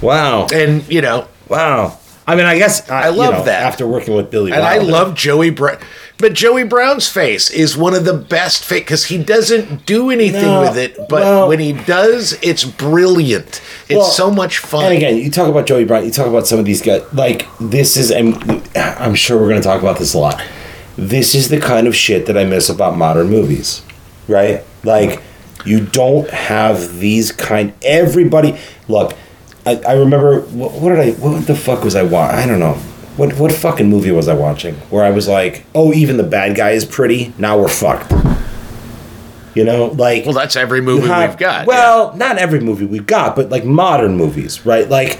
[0.03, 0.47] Wow.
[0.53, 1.99] And you know, Wow.
[2.27, 3.63] I mean, I guess I, love you know, that.
[3.63, 4.53] after working with Billy.
[4.53, 5.79] And I love Joey Brown.
[6.19, 10.43] But Joey Brown's face is one of the best face because he doesn't do anything
[10.43, 13.63] No, with it, but well- when he does, it's brilliant.
[13.89, 14.85] It's Well, so much fun.
[14.85, 16.05] And again, you talk about Joey Brown.
[16.05, 17.03] You talk about some of these guys.
[17.15, 18.37] Like this is, and
[18.77, 20.39] I'm sure we're going to talk about this a lot.
[20.99, 23.81] This is the kind of shit that I miss about modern movies,
[24.27, 24.65] right?
[24.85, 25.23] Like
[25.65, 27.73] you don't have these kind.
[27.83, 29.15] Everybody, look.
[29.69, 31.11] I, I remember what, what did I?
[31.13, 32.39] What the fuck was I watching?
[32.39, 32.75] I don't know.
[33.17, 34.75] What what fucking movie was I watching?
[34.91, 37.33] Where I was like, oh, even the bad guy is pretty.
[37.39, 38.13] Now we're fucked.
[39.55, 41.67] You know, like well, that's every movie have- we've got.
[41.67, 44.89] Well, not every movie we've got, but like modern movies, right?
[44.89, 45.19] Like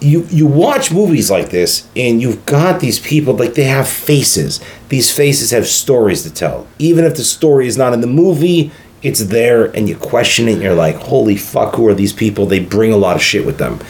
[0.00, 4.60] you you watch movies like this and you've got these people like they have faces.
[4.90, 6.66] These faces have stories to tell.
[6.78, 10.54] Even if the story is not in the movie, it's there and you question it
[10.54, 12.46] and you're like, "Holy fuck, who are these people?
[12.46, 13.80] They bring a lot of shit with them."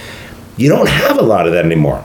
[0.57, 2.05] You don't have a lot of that anymore.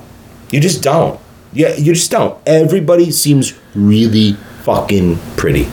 [0.52, 1.20] You just don't.
[1.54, 2.38] Yeah, you just don't.
[2.46, 5.68] Everybody seems really fucking pretty.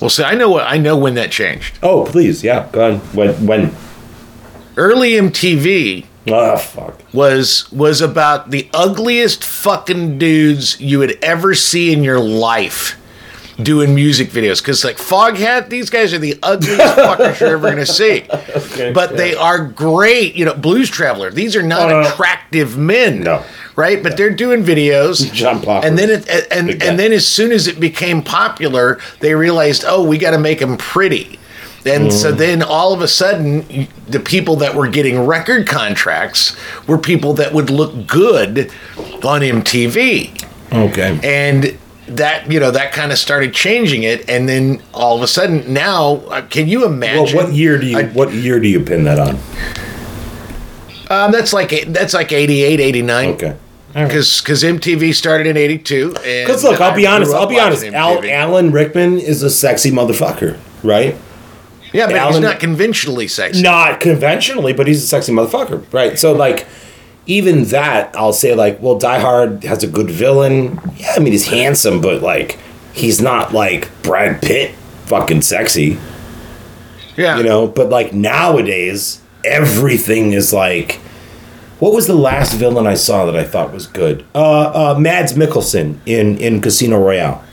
[0.00, 1.78] well, see, I know what I know when that changed.
[1.82, 2.98] Oh, please, yeah, go on.
[3.14, 3.74] When when
[4.76, 7.00] Early MTV Oh ah, fuck.
[7.12, 12.97] was was about the ugliest fucking dudes you would ever see in your life
[13.62, 17.84] doing music videos because like foghat these guys are the ugliest fuckers you're ever gonna
[17.84, 22.76] see okay, but they are great you know blues traveler these are not Uh, attractive
[22.78, 23.42] men no.
[23.74, 25.84] right but they're doing videos John Popper.
[25.86, 29.84] and then it and, and, and then as soon as it became popular they realized
[29.86, 31.38] oh we got to make them pretty
[31.86, 32.38] and so Mm.
[32.38, 36.54] then all of a sudden, the people that were getting record contracts
[36.86, 38.70] were people that would look good
[39.24, 40.44] on MTV.
[40.70, 41.18] Okay.
[41.22, 41.78] And
[42.16, 44.28] that, you know, that kind of started changing it.
[44.28, 47.36] And then all of a sudden, now, uh, can you Well, imagine?
[47.36, 49.38] what year do you what year do you pin that on?
[51.10, 53.28] Um, that's like that's like 88, 89.
[53.30, 53.56] Okay.
[53.94, 56.12] Because because MTV started in 82.
[56.12, 57.32] Because look, I'll be honest.
[57.34, 57.84] I'll be honest.
[57.84, 61.16] Al, Alan Rickman is a sexy motherfucker, right?
[61.92, 63.62] yeah, but he's not conventionally sexy.
[63.62, 66.18] Not conventionally, but he's a sexy motherfucker, right?
[66.18, 66.66] So like,
[67.28, 70.80] even that, I'll say like, well, Die Hard has a good villain.
[70.96, 72.58] Yeah, I mean he's handsome, but like,
[72.92, 74.74] he's not like Brad Pitt,
[75.04, 75.98] fucking sexy.
[77.16, 77.36] Yeah.
[77.36, 81.00] You know, but like nowadays, everything is like.
[81.78, 84.24] What was the last villain I saw that I thought was good?
[84.34, 87.44] Uh, uh, Mads Mikkelsen in in Casino Royale.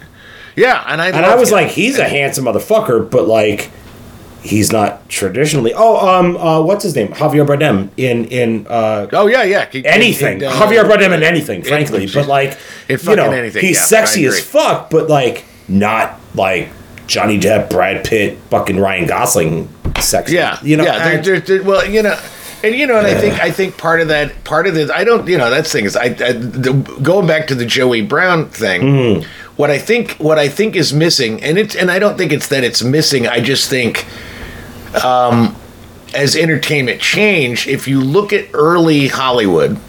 [0.55, 1.55] Yeah, and I And I was him.
[1.57, 3.69] like, he's a handsome motherfucker, but like,
[4.45, 5.73] he's not traditionally.
[5.75, 7.09] Oh, um, uh, what's his name?
[7.09, 10.39] Javier Bardem in in uh, oh yeah, yeah, He- anything.
[10.39, 12.03] he- uh, Javier Bardem in anything, frankly.
[12.03, 12.21] anything.
[12.21, 16.69] But like, In you know, anything, he's yeah, sexy as fuck, but like, not like
[17.07, 19.67] Johnny Depp, Brad Pitt, fucking Ryan Gosling,
[19.99, 20.35] sexy.
[20.35, 20.83] Yeah, you know.
[20.85, 20.97] yeah.
[21.09, 22.17] They're, they're, they're- well, you know,
[22.63, 25.03] and you know, and I think I think part of that, part of this, I
[25.03, 26.73] don't, you know, that's thing is, I, I the,
[27.03, 28.81] going back to the Joey Brown thing.
[28.81, 29.29] Mm-hmm.
[29.55, 32.49] What I think, what I think is missing, and it's, and I don't think it's
[32.49, 33.25] that it's missing.
[33.25, 34.05] I just think,
[35.03, 35.55] um,
[36.13, 39.79] as entertainment changed, if you look at early Hollywood,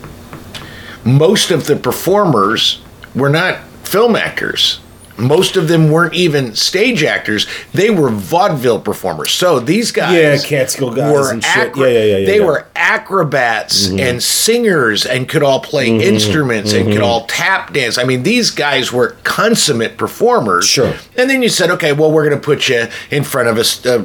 [1.05, 2.83] most of the performers
[3.15, 4.81] were not film actors.
[5.19, 7.47] Most of them weren't even stage actors.
[7.73, 9.31] They were vaudeville performers.
[9.33, 11.57] So these guys, Yeah, Catskill guys were and shit.
[11.69, 14.01] acro- Yeah, yeah, yeah, yeah, They were acrobats Mhm.
[14.01, 17.07] and singers and could all play Mhm, instruments and could mhm.
[17.07, 17.99] all tap dance.
[17.99, 20.67] I mean, these guys were consummate performers.
[20.67, 20.93] Sure.
[21.17, 23.59] And then you said, okay, well, we're going to put you in front of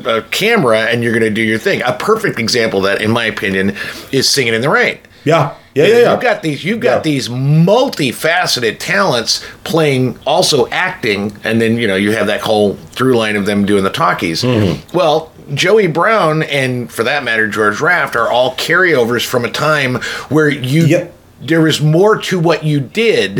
[0.07, 1.82] a camera and you're going to do your thing.
[1.86, 3.76] A perfect example of that, in my opinion,
[4.12, 4.97] is Singing in the Rain.
[5.24, 6.11] Yeah, yeah, yeah, yeah.
[6.11, 6.63] You've got these.
[6.63, 12.41] You've got these multifaceted talents playing, also acting, and then you know you have that
[12.41, 14.43] whole through line of them doing the talkies.
[14.43, 14.97] Mm-hmm.
[14.97, 19.95] Well, Joey Brown and for that matter George Raft are all carryovers from a time
[20.30, 21.09] where you.
[21.43, 23.39] There was more to what you did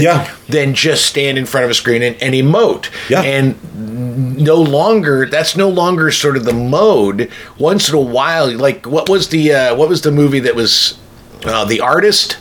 [0.49, 2.89] than just stand in front of a screen and, and emote.
[3.11, 3.21] Yeah.
[3.21, 7.29] And no longer that's no longer sort of the mode.
[7.59, 10.97] Once in a while, like what was the uh, what was the movie that was
[11.45, 12.37] uh, the artist?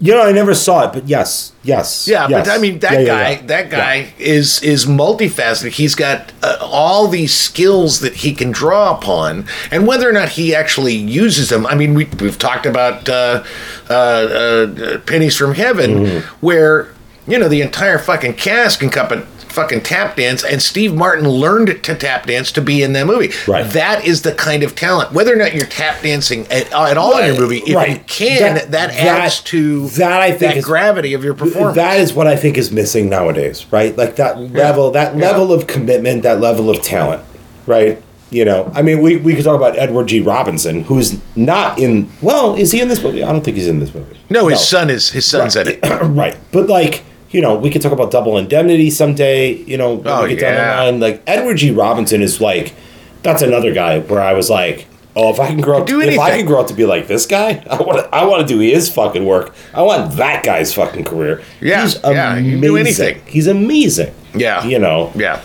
[0.00, 2.06] You know, I never saw it, but yes, yes.
[2.06, 2.46] Yeah, yes.
[2.46, 3.30] but I mean that Yeah, yeah, guy.
[3.30, 3.42] yeah.
[3.46, 5.72] That guy is is multifaceted.
[5.72, 10.28] He's got uh, all these skills that he can draw upon, and whether or not
[10.28, 11.66] he actually uses them.
[11.66, 13.42] I mean, we, we've talked about uh,
[13.90, 16.46] uh, uh, pennies from heaven, Mm-hmm.
[16.46, 16.94] where
[17.26, 19.26] you know the entire fucking cast can come and
[19.58, 23.32] fucking tap dance, and Steve Martin learned to tap dance to be in that movie.
[23.48, 23.64] Right.
[23.72, 25.12] That is the kind of talent.
[25.12, 28.54] Whether or not you're tap dancing at, at all in your movie, if you can,
[28.54, 31.74] that, That- adds that- to that I think that is- gravity of your performance.
[31.74, 33.96] That is what I think is missing nowadays, right?
[33.98, 35.26] Like that level, that Yeah.
[35.28, 37.22] level of commitment, that level of talent,
[37.66, 38.00] right?
[38.30, 40.20] You know, I mean, we, we could talk about Edward G.
[40.20, 42.10] Robinson, who's not in.
[42.20, 43.24] Well, is he in this movie?
[43.24, 44.18] I don't think he's in this movie.
[44.28, 45.66] No, his son is his son's right.
[45.66, 46.02] in it.
[46.02, 49.52] right, but like you know, we could talk about Double Indemnity someday.
[49.52, 51.70] You know, Oh, we get down the line, like Edward G.
[51.70, 52.74] Robinson is like,
[53.22, 54.86] that's another guy where I was like.
[55.16, 57.08] Oh, if I can grow up, Do if I can grow up to be like
[57.08, 58.14] this guy, I want to.
[58.14, 59.52] I want to do his fucking work.
[59.74, 61.42] I want that guy's fucking career.
[61.60, 62.50] Yeah, he's yeah, amazing.
[62.52, 63.20] can do anything.
[63.26, 64.14] He's amazing.
[64.32, 65.10] Yeah, you know.
[65.16, 65.42] Yeah.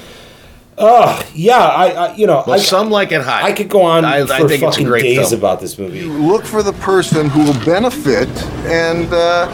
[0.86, 1.58] Oh, yeah.
[1.60, 3.44] I, I you know, Well, I, some like it high.
[3.44, 5.40] I could go on I- I for think fucking great days film.
[5.40, 6.02] about this movie.
[6.04, 8.28] look for the person who will benefit
[8.68, 9.48] and uh,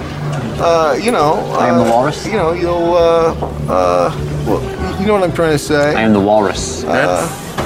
[0.62, 2.26] uh, you know I am the uh, walrus.
[2.26, 3.34] you know you'll uh,
[3.70, 4.12] uh,
[4.48, 4.62] well,
[5.00, 6.84] you know what i'm trying to say I am the walrus.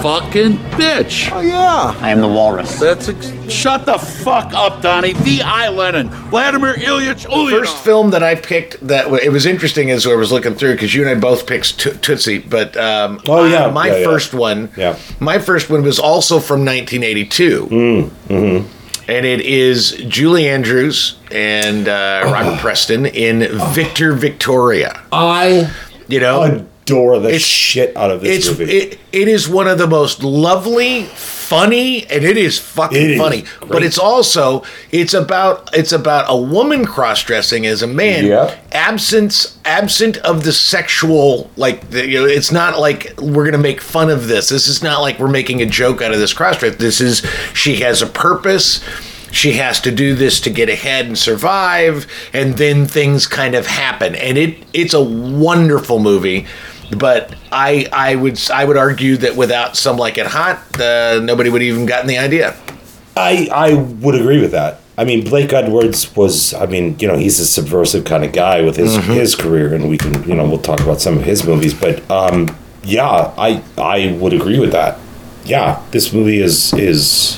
[0.04, 1.32] Fucking bitch.
[1.32, 2.78] oh yeah I am the walrus.
[2.78, 5.14] That's ex- shut the fuck up, Donnie.
[5.14, 5.70] V.I.
[5.70, 7.50] Lenin, Vladimir Ilyich Ulyanov.
[7.52, 10.74] First film that I picked that w- it was interesting as I was looking through
[10.74, 13.68] because you and I both picked T- Tootsie, but um, Oh, yeah.
[13.68, 14.04] uh, my Yeah, yeah.
[14.06, 14.98] first one, Yeah.
[15.22, 18.68] my first one was also from 1982, Mm, mm-hmm.
[19.10, 25.02] and it is Julie Andrews and uh, Robert Preston in Victor Victoria.
[25.14, 25.72] I
[26.10, 28.72] You know, adore the shit out of this it's movie.
[28.72, 33.20] it, it is one of the most lovely funny and it is fucking It is
[33.20, 33.44] funny.
[33.68, 38.58] but it's also it's about it's about a woman cross-dressing as a man Yeah.
[38.72, 43.80] absence absent of the sexual like the, you know it's not like we're gonna make
[43.82, 44.50] fun of this.
[44.50, 46.76] This is not like we're making a joke out of this cross-dress.
[46.78, 48.84] This is she has a purpose.
[49.32, 53.66] She has to do this to get ahead and survive and then things kind of
[53.66, 54.14] happen.
[54.16, 56.46] And it it's a wonderful movie
[56.96, 61.50] but I I would I would argue that without some like it hot, uh, nobody
[61.50, 62.56] would even gotten the idea.
[63.16, 64.80] I I would agree with that.
[64.98, 66.54] I mean, Blake Edwards was.
[66.54, 69.16] I mean, you know, he's a subversive kind of guy with his Mhm.
[69.16, 71.74] his career, and we can, you know, we'll talk about some of his movies.
[71.74, 75.00] But um, yeah, I I would agree with that.
[75.46, 77.38] Yeah, this movie is is.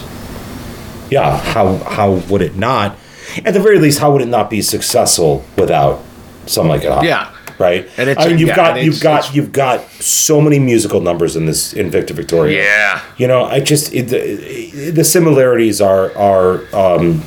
[1.10, 2.98] Yeah, how how would it not?
[3.46, 6.02] At the very least, how would it not be successful without
[6.48, 6.92] something like it?
[6.92, 7.04] Hot?
[7.04, 7.30] Yeah.
[7.58, 7.88] Right.
[7.98, 11.36] And it's I mean, you've yeah, got you've got you've got so many musical numbers
[11.36, 12.64] in this in Victor Victoria.
[12.64, 13.02] Yeah.
[13.18, 17.24] You know, I just it, the, the similarities are are um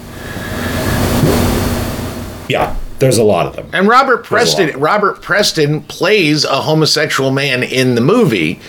[2.48, 3.70] yeah, there's a lot of them.
[3.72, 8.60] And Robert Preston Robert Preston plays a homosexual man in the movie,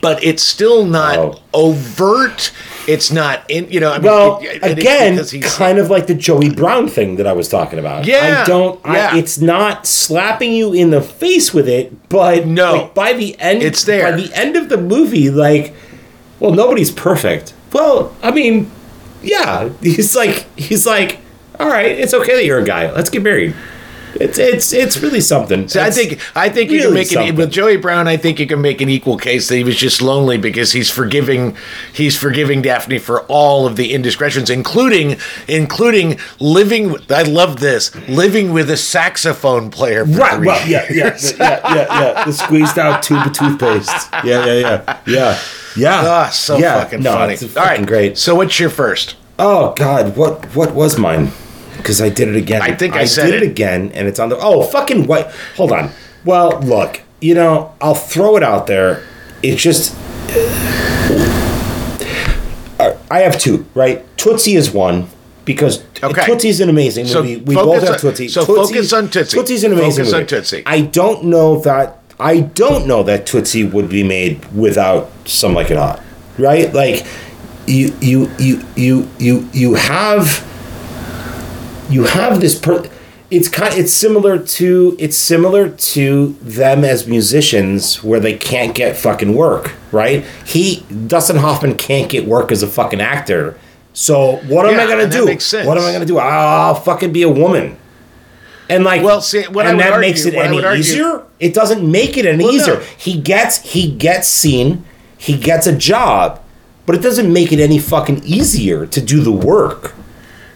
[0.00, 2.52] but it's still not overt.
[2.88, 3.92] It's not in you know.
[3.92, 7.48] I mean, Well, it- again, kind of like the Joey Brown thing that I was
[7.48, 8.06] talking about.
[8.06, 8.80] Yeah, I don't.
[8.86, 9.10] yeah.
[9.12, 12.90] I, it's not slapping you in the face with it, but no.
[12.94, 14.10] by the end, It's there.
[14.10, 15.74] By the end of the movie, like,
[16.40, 17.52] well, nobody's perfect.
[17.72, 18.70] Well, I mean,
[19.22, 21.18] yeah, he's like, he's like,
[21.60, 22.90] all right, it's okay that you're a guy.
[22.90, 23.54] Let's get married.
[24.14, 25.68] It's it's it's really something.
[25.68, 27.36] So I think I think you can make something.
[27.36, 28.08] with Joey Brown.
[28.08, 30.90] I think you can make an equal case that he was just lonely because he's
[30.90, 31.56] forgiving
[31.92, 36.92] he's forgiving Daphne for all of the indiscretions, including including living.
[36.92, 40.04] with- I love this living with a saxophone player.
[40.06, 40.34] For Right.
[40.36, 42.24] three Well, yeah, yeah, yeah, yeah, yeah.
[42.24, 44.08] The squeezed out tube of toothpaste.
[44.24, 45.38] Yeah, yeah, yeah, yeah,
[45.76, 46.02] yeah.
[46.04, 47.34] Ah, so Yeah, fucking no, funny.
[47.34, 48.18] it's All right, great.
[48.18, 49.16] So what's your first?
[49.38, 51.30] Oh God, what what was mine?
[51.78, 52.60] Because I did it again.
[52.60, 53.42] I think I said did it.
[53.44, 53.50] it.
[53.50, 54.36] again, and it's on the.
[54.38, 55.32] Oh, fucking what?
[55.56, 55.90] Hold on.
[56.24, 59.02] Well, look, you know, I'll throw it out there.
[59.42, 59.96] It's just.
[62.80, 64.04] Uh, I have two, right?
[64.16, 65.08] Tootsie is one
[65.44, 66.24] because Okay.
[66.26, 67.36] Tootsie's an amazing So movie.
[67.38, 68.28] we both have on- Tootsie.
[68.28, 69.36] so Tootsie- focus on Tootsie.
[69.36, 70.26] Tootsie's an amazing Focus on.
[70.26, 70.62] Tootsie.
[70.66, 71.98] I don't know that.
[72.20, 76.00] I don't know that Tootsie would be made without some like it hot,
[76.38, 76.72] right?
[76.72, 77.04] Like,
[77.66, 80.44] you you you you you you have
[81.88, 82.88] you have this per
[83.30, 88.96] it's kind it's similar to it's similar to them as musicians where they can't get
[88.96, 90.24] fucking work right?
[90.46, 93.58] He dustin hoffman can't get work as a fucking actor.
[93.94, 95.24] So what am i gonna do?
[95.66, 96.18] what am i gonna do?
[96.18, 97.76] I'll fucking be a woman.
[98.70, 101.22] And like Well, see, what and that argue- makes it any argue- easier?
[101.40, 102.58] It doesn't make it any Well, no.
[102.60, 102.82] easier.
[102.96, 104.84] He gets he gets seen
[105.16, 106.40] he gets a job
[106.86, 109.94] but it doesn't make it any fucking easier to do the work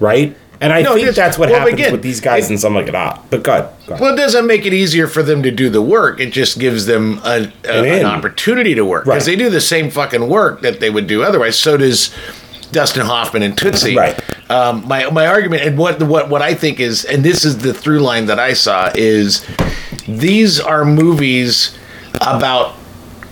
[0.00, 2.58] right and i No, it think that's what Well, happens again, with these guys and
[2.58, 5.68] something like that but God, Well, it doesn't make it easier for them to do
[5.68, 6.20] the work.
[6.20, 9.36] It just gives them a, a- An an opportunity to work because Right.
[9.36, 11.58] they do the same fucking work that they would do otherwise.
[11.58, 12.10] So does
[12.72, 13.96] Dustin Hoffman and Tootsie.
[13.96, 14.18] Right.
[14.50, 17.74] Um, my my argument and what what what I think is, and this is the
[17.74, 19.44] through line that I saw is
[20.08, 21.76] these are movies
[22.22, 22.74] about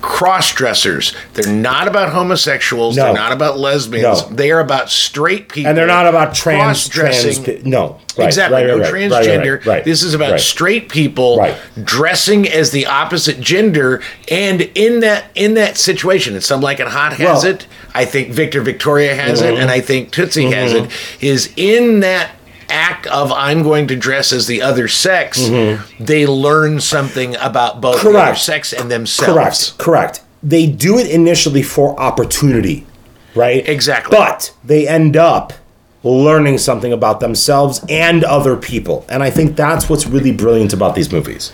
[0.00, 1.14] cross dressers.
[1.34, 2.96] They're not about homosexuals.
[2.96, 3.04] No.
[3.04, 4.28] They're not about lesbians.
[4.30, 4.36] No.
[4.36, 5.68] They are about straight people.
[5.68, 7.44] and they're not about trans cross-dressing.
[7.44, 8.56] trans no right, exactly.
[8.62, 9.84] right, no right, transgender.
[9.84, 15.76] this is about straight people dressing as the opposite gender, and in that in that
[15.76, 17.66] situation, and some like it hot has Well- it.
[17.94, 19.62] I think Victor Victoria has it, Mhm.
[19.62, 20.84] and I think Tootsie has Mhm.
[20.84, 20.90] it.
[21.20, 22.30] Is in that
[22.70, 25.80] act of I'm going to dress as the other sex, Mhm.
[25.98, 29.32] they learn something about both the other sex and themselves.
[29.32, 32.86] correct correct they do it initially for opportunity
[33.34, 34.16] right Exactly.
[34.16, 35.52] but they end up
[36.02, 40.94] learning something about themselves and other people and i think that's what's really brilliant about
[40.94, 41.52] these movies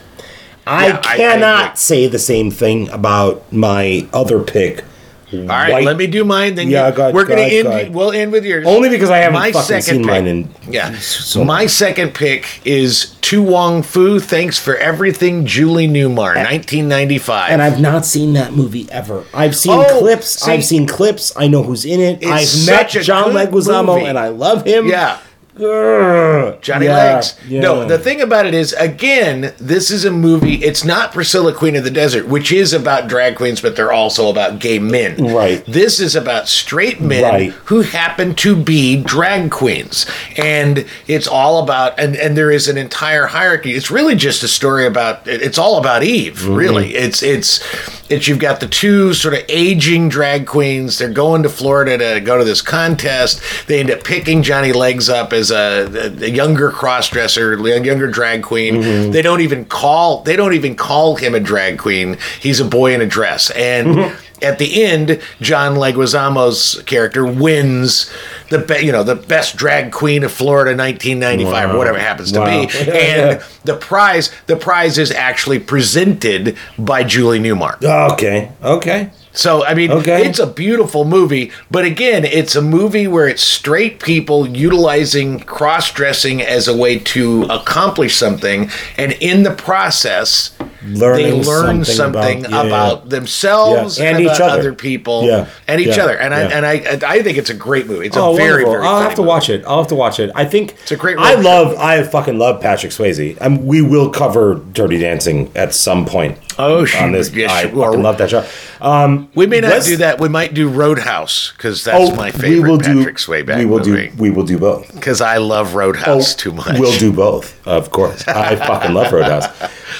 [0.67, 4.85] i Yeah, I- I cannot say the same thing about my other pick
[5.33, 6.55] All right, let me do mine.
[6.55, 7.93] Then Yeah, you, go ahead, we're go going to ahead, end.
[7.93, 7.99] go.
[7.99, 8.64] We'll end with yours.
[8.66, 10.97] Only because I haven't My fucking second seen pick- mine in Yeah.
[10.99, 14.20] so My second pick is To Wong Foo.
[14.20, 17.51] Thanks for everything, Julie Newmar, 1995.
[17.51, 19.24] and I've not seen that movie ever.
[19.35, 20.43] I've seen Oh, clips.
[20.45, 21.33] see- I've seen clips.
[21.37, 22.18] I know who's in it.
[22.22, 24.07] It's I've met a John good Leguizamo, movie.
[24.07, 24.87] and I love him.
[24.87, 25.16] Yeah.
[25.57, 27.35] Johnny Yeah, Legs.
[27.49, 27.61] yeah.
[27.61, 30.57] No, the thing about it is, again, this is a movie.
[30.57, 34.29] It's not Priscilla, Queen of the Desert, which is about drag queens, but they're also
[34.29, 35.17] about gay men.
[35.33, 35.65] Right.
[35.67, 37.53] This is about straight men Right.
[37.67, 41.99] who happen to be drag queens, and it's all about.
[41.99, 43.73] And and there is an entire hierarchy.
[43.73, 45.27] It's really just a story about.
[45.27, 46.35] It's all about Eve.
[46.41, 46.55] Mm-hmm.
[46.55, 47.61] Really, it's it's
[48.09, 50.99] it's you've got the two sort of aging drag queens.
[50.99, 53.41] They're going to Florida to go to this contest.
[53.67, 58.43] They end up picking Johnny Legs up as a, a younger crossdresser, a younger drag
[58.43, 58.77] queen.
[58.77, 59.11] Mm-hmm.
[59.13, 62.19] They don't even call they don't even call him a drag queen.
[62.41, 63.51] He's a boy in a dress.
[63.51, 64.23] And Mm-hmm.
[64.43, 68.11] At the end, John Leguizamo's character wins
[68.51, 72.32] the be, you know the best drag queen of Florida 1995 or whatever it happens
[72.32, 72.66] to Wow.
[72.66, 72.72] be.
[72.91, 77.82] And the prize the prize is actually presented by Julie Newmar.
[78.12, 78.51] Okay.
[78.62, 79.11] Okay.
[79.32, 80.26] So I mean, Okay.
[80.26, 86.41] it's a beautiful movie, but again, it's a movie where it's straight people utilizing cross-dressing
[86.41, 90.53] as a way to accomplish something, and in the process,
[90.87, 93.09] Learning they learn something something about- about, yeah.
[93.11, 94.45] themselves Yeah, and each other.
[94.61, 96.16] other people, Yeah, and each other.
[96.16, 98.07] And I and I I think it's a great movie.
[98.07, 98.72] It's a oh, very wonderful.
[98.72, 98.87] very.
[98.87, 99.28] I'll have to movie.
[99.28, 99.64] watch it.
[99.66, 100.30] I'll have to watch it.
[100.34, 101.74] I think it's a great I road love.
[101.78, 103.37] I fucking love Patrick Swayze.
[103.41, 106.39] and we will cover Dirty Dancing at some point.
[106.59, 107.30] Oh, on this.
[107.34, 108.47] Yes, I fucking love that show.
[108.80, 110.18] Um, We may not do that.
[110.20, 113.78] We might do Roadhouse because that's my favorite we will Patrick do, Swayze We will
[113.80, 114.09] movie.
[114.09, 114.12] do.
[114.16, 114.95] We will do both.
[114.95, 116.78] Because I love Roadhouse too much.
[116.78, 118.26] We'll do both, of course.
[118.28, 119.47] I fucking love Roadhouse.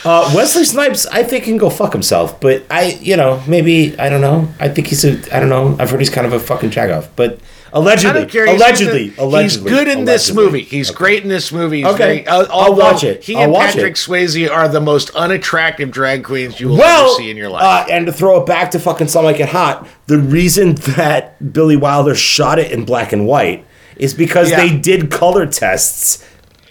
[0.05, 4.09] Uh, Wesley Snipes, I think can go fuck himself, but I, you know, maybe I
[4.09, 4.49] don't know.
[4.59, 5.77] I think he's a, I don't know.
[5.79, 7.39] I've heard he's kind of a fucking jagoff, but
[7.73, 8.47] allegedly, care.
[8.47, 10.63] He's allegedly, allegedly, he's good in this movie.
[10.63, 11.79] He's great in this movie.
[11.79, 12.25] He's Okay.
[12.25, 13.23] very- uh, I'll watch it.
[13.23, 13.97] He I'll and Patrick it.
[13.97, 17.63] Swayze are the most unattractive drag queens you will well, ever see in your life.
[17.63, 21.53] Uh, and to throw it back to fucking Some Like It Hot, the reason that
[21.53, 23.65] Billy Wilder shot it in black and white
[23.97, 24.59] is because Yeah.
[24.59, 26.25] they did color tests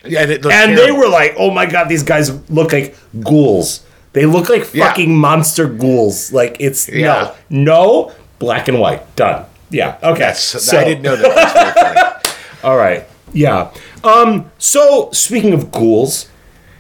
[0.08, 3.84] yeah, and, it looked they were like, "Oh my god, these guys look like ghouls.
[4.14, 4.88] They look like Yeah.
[4.88, 6.32] fucking monster ghouls.
[6.32, 7.34] Like it's Yeah.
[7.50, 9.46] no, no, black and white, done.
[9.70, 10.20] Yeah, okay.
[10.20, 11.36] Yes, so, I didn't know that.
[11.36, 12.38] That's very funny.
[12.64, 13.72] All right, yeah.
[14.04, 16.28] Um, so speaking of ghouls,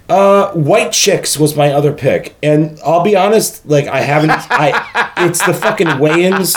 [0.07, 4.32] uh, White Chicks was my other pick, and I'll be honest, like I haven't.
[4.51, 6.53] I it's the fucking Wayans.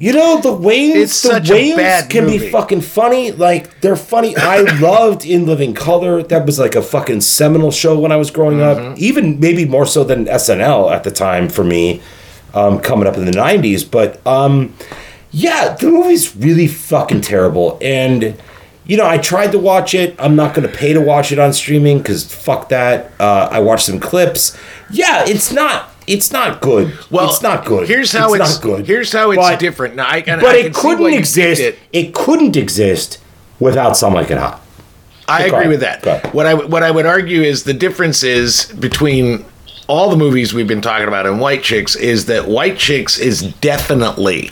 [0.00, 0.96] You know the Wayans.
[0.96, 2.38] It's the Wayans can movie.
[2.38, 3.32] be fucking funny.
[3.32, 4.34] Like they're funny.
[4.34, 6.22] I loved In Living Color.
[6.22, 8.92] That was like a fucking seminal show when I was growing Mm-hmm.
[8.92, 8.98] up.
[8.98, 12.00] Even maybe more so than SNL at the time for me,
[12.54, 13.88] um, coming up in the '90s.
[13.88, 14.74] But um,
[15.32, 17.76] yeah, the movie's really fucking terrible.
[17.82, 18.40] And
[18.86, 20.16] you know, I tried to watch it.
[20.18, 23.12] I'm not going to pay to watch it on streaming because fuck that.
[23.20, 24.56] Uh, I watched some clips.
[24.90, 25.89] Yeah, it's not.
[26.10, 26.92] It's not good.
[27.10, 27.86] Well, it's not good.
[27.88, 28.86] Here's how it's, not good.
[28.86, 29.94] Here's how it's But- different.
[29.94, 31.60] Now, I, but I it can see why couldn't exist.
[31.60, 31.78] It.
[31.92, 32.14] It.
[32.14, 33.18] couldn't exist
[33.60, 34.60] without Some Like It Hot.
[35.28, 36.34] I agree with that.
[36.34, 39.44] What I what I would argue is the difference is between
[39.86, 43.42] all the movies we've been talking about and White Chicks is that White Chicks is
[43.60, 44.50] definitely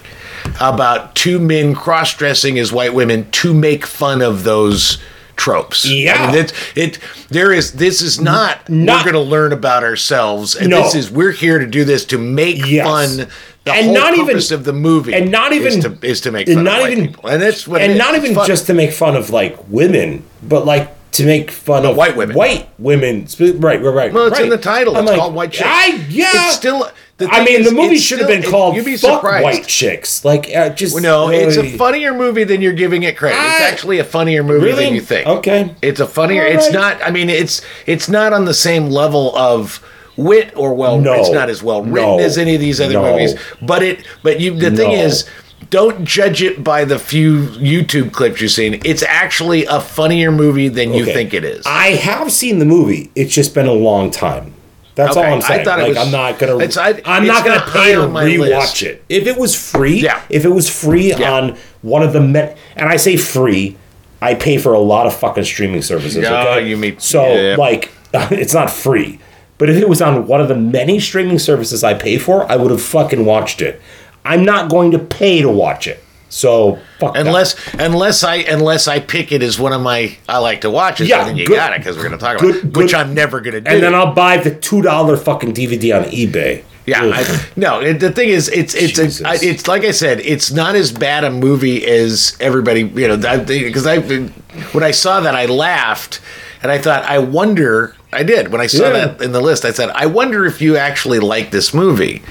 [0.61, 4.99] about two men cross-dressing as white women to make fun of those
[5.39, 5.87] tropes.
[5.91, 6.23] Yeah.
[6.23, 6.99] I mean, it, it
[7.31, 10.83] there is this is not, Not- we're going to learn about ourselves and No.
[10.83, 12.87] this is we're here to do this to make Yes.
[12.87, 13.29] fun
[13.65, 16.31] the And whole not even- of the movie and not is even- to, is to
[16.33, 17.29] make fun not of even- people.
[17.31, 17.99] and that's what and is.
[17.99, 21.85] not It's even just to make fun of like women, but like to make fun
[21.87, 22.37] of white women.
[22.37, 23.27] White women.
[23.41, 24.13] Right, right, right.
[24.13, 24.95] Well, it's in the title.
[24.97, 25.69] I'm It's like, called White Chicks.
[25.69, 26.31] I, yeah.
[26.33, 26.91] It's still.
[27.21, 29.43] I mean, is, the movie should have been called "Fuck surprised.
[29.45, 33.39] White Chicks." Like, uh, just No, it's a funnier movie than you're giving it credit.
[33.39, 34.85] it's actually a funnier movie Really?
[34.85, 35.27] than you think.
[35.27, 35.75] Okay.
[35.83, 36.45] It's a funnier.
[36.45, 37.03] All It's not.
[37.03, 39.85] I mean, it's it's not on the same level of
[40.17, 41.01] wit or well.
[41.01, 41.15] No.
[41.15, 42.19] It's not as well written No.
[42.21, 43.11] as any of these other No.
[43.13, 43.35] movies.
[43.63, 44.05] But it.
[44.23, 44.55] But you.
[44.55, 45.25] The thing is.
[45.71, 48.81] Don't judge it by the few YouTube clips you've seen.
[48.87, 51.13] It's actually a funnier movie than you Okay.
[51.13, 51.63] think it is.
[51.67, 53.11] I have seen the movie.
[53.17, 54.55] It's just been a long time.
[54.99, 55.61] That's Okay, all I'm saying.
[55.61, 56.57] I thought it was- I'm not gonna.
[56.57, 58.83] it's- I- I'm it's not gonna not pay to rewatch list.
[58.83, 59.05] it.
[59.09, 60.19] If it was free, Yeah.
[60.29, 63.77] if it was free on one of the men, and I say free,
[64.21, 66.25] I pay for a lot of fucking streaming services.
[66.25, 66.67] Yeah, okay?
[66.69, 67.55] you mean- so yeah.
[67.57, 69.21] like it's not free.
[69.57, 72.57] But if it was on one of the many streaming services I pay for, I
[72.57, 73.81] would have fucking watched it.
[74.25, 76.03] I'm not going to pay to watch it.
[76.31, 77.27] So fuck that.
[77.27, 81.01] Unless unless I unless I pick it as one of my I like to watch
[81.01, 82.77] it, Yeah, then you good- got it because we're going to talk about it, good-
[82.77, 83.71] which I'm never going to do.
[83.71, 86.65] and then I'll buy the two dollar fucking DVD on eBay.
[86.87, 87.81] yeah, I, no.
[87.81, 90.93] It, the thing is, it's it's a, I, it's like I said, it's not as
[90.93, 93.17] bad a movie as everybody you know
[93.47, 96.21] because I, when I saw that I laughed
[96.63, 99.07] and I thought I wonder I did when I saw Yeah.
[99.09, 102.23] that in the list I said I wonder if you actually like this movie.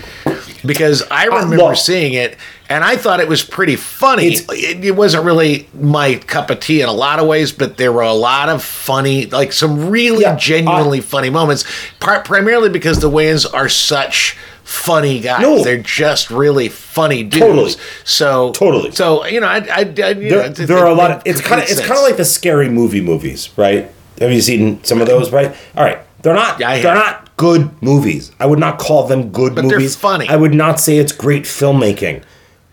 [0.66, 1.78] Because I uh, remember look.
[1.78, 2.38] seeing it
[2.70, 4.28] and I thought it was pretty funny.
[4.28, 7.94] It, it wasn't really my cup of tea in a lot of ways, but there
[7.94, 11.64] were a lot of funny, like some really genuinely funny moments.
[12.00, 15.42] Part primarily because the Wayans are such funny guys.
[15.42, 15.64] No.
[15.64, 17.40] They're just really funny dudes.
[17.40, 17.72] Totally.
[18.04, 18.92] So totally.
[18.92, 21.40] So you know, I, I, I you know, there, there are a lot of it's
[21.40, 23.90] kind of it's kind of like the scary movie movies, right?
[24.20, 25.32] Have you seen some of those?
[25.32, 25.56] Right.
[25.76, 26.00] All right.
[26.22, 26.58] They're not.
[26.58, 28.32] They're not good movies.
[28.40, 29.96] I would not call them good But they're movies.
[29.96, 30.28] funny.
[30.28, 32.24] I would not say it's great filmmaking.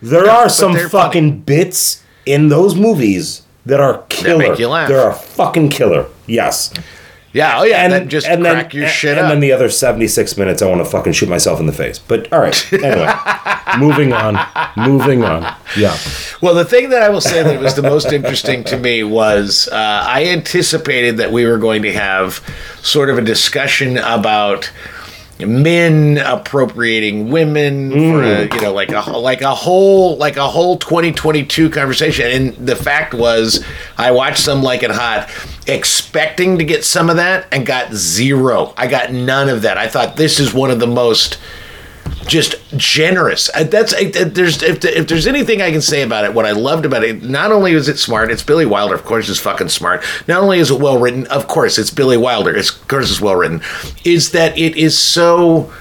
[0.02, 4.38] There are some they're fucking bits in those movies that are killer.
[4.50, 4.88] make you laugh.
[4.88, 6.06] They're a fucking killer.
[6.26, 6.72] Yes.
[7.34, 7.58] Yeah.
[7.60, 7.82] Oh yeah.
[7.82, 9.32] And that just and crack then, your shit and up.
[9.32, 11.98] then the other seventy six minutes, I want to fucking shoot myself in the face.
[11.98, 12.72] But all right.
[12.72, 13.12] Anyway,
[13.78, 14.38] moving on.
[14.76, 15.42] Moving on.
[15.76, 15.98] Yeah.
[16.40, 19.68] Well, the thing that I will say that was the most interesting to me was
[19.70, 22.34] uh, I anticipated that we were going to have
[22.82, 24.70] sort of a discussion about
[25.46, 28.54] men appropriating women for a, mm.
[28.54, 32.26] you know like a like a whole like a whole 2022 conversation.
[32.30, 33.64] And the fact was
[33.96, 35.30] I watched some like it hot
[35.66, 38.74] expecting to get some of that and got zero.
[38.76, 39.78] I got none of that.
[39.78, 41.38] I thought this is one of the most
[42.26, 43.50] just generous.
[43.54, 46.52] Uh, That's uh, there's if, if there's anything I can say about it, what I
[46.52, 49.68] loved about it, not only is it smart, it's Billy Wilder, of course, is fucking
[49.68, 50.04] smart.
[50.26, 53.20] Not only is it well written, of course, it's Billy Wilder, it's, of course, it's
[53.20, 53.62] well written.
[54.04, 55.72] Is that it is so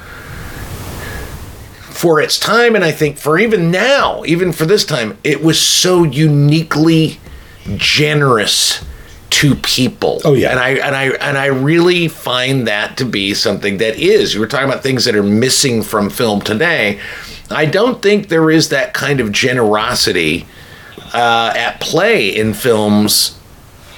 [1.80, 5.60] for its time, and I think for even now, even for this time, it was
[5.60, 7.20] so uniquely
[7.78, 8.84] generous
[9.34, 10.22] to people.
[10.24, 13.98] Oh yeah, and I and I and I really find that to be something that
[13.98, 14.36] is.
[14.36, 17.00] You were talking about things that are missing from film today.
[17.50, 20.46] I don't think there is that kind of generosity
[21.14, 23.40] uh, at play in films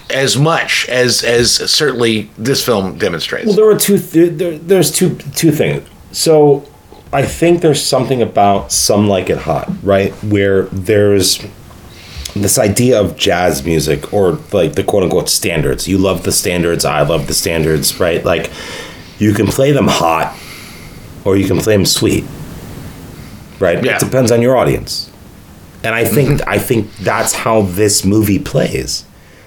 [0.10, 3.48] as much as as certainly this film demonstrates.
[3.48, 4.00] Well, there were two.
[4.00, 5.86] Th- there, there's two two things.
[6.14, 6.66] So,
[7.12, 10.14] I think there's something about some like it hot, right?
[10.24, 11.46] Where there's
[12.36, 15.88] this idea of jazz music or like the quote unquote standards.
[15.88, 16.84] You love the standards.
[16.84, 18.24] I love the standards, right?
[18.26, 18.52] Like,
[19.20, 20.38] you can play them hot,
[21.24, 22.26] or you can play them sweet,
[23.60, 23.84] right?
[23.84, 25.10] It depends on your audience.
[25.84, 26.50] And I think mm-hmm.
[26.50, 29.06] I think that's how this movie plays.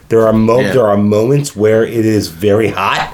[0.08, 0.72] There are mo- Yeah.
[0.72, 3.12] there are moments where it is very hot,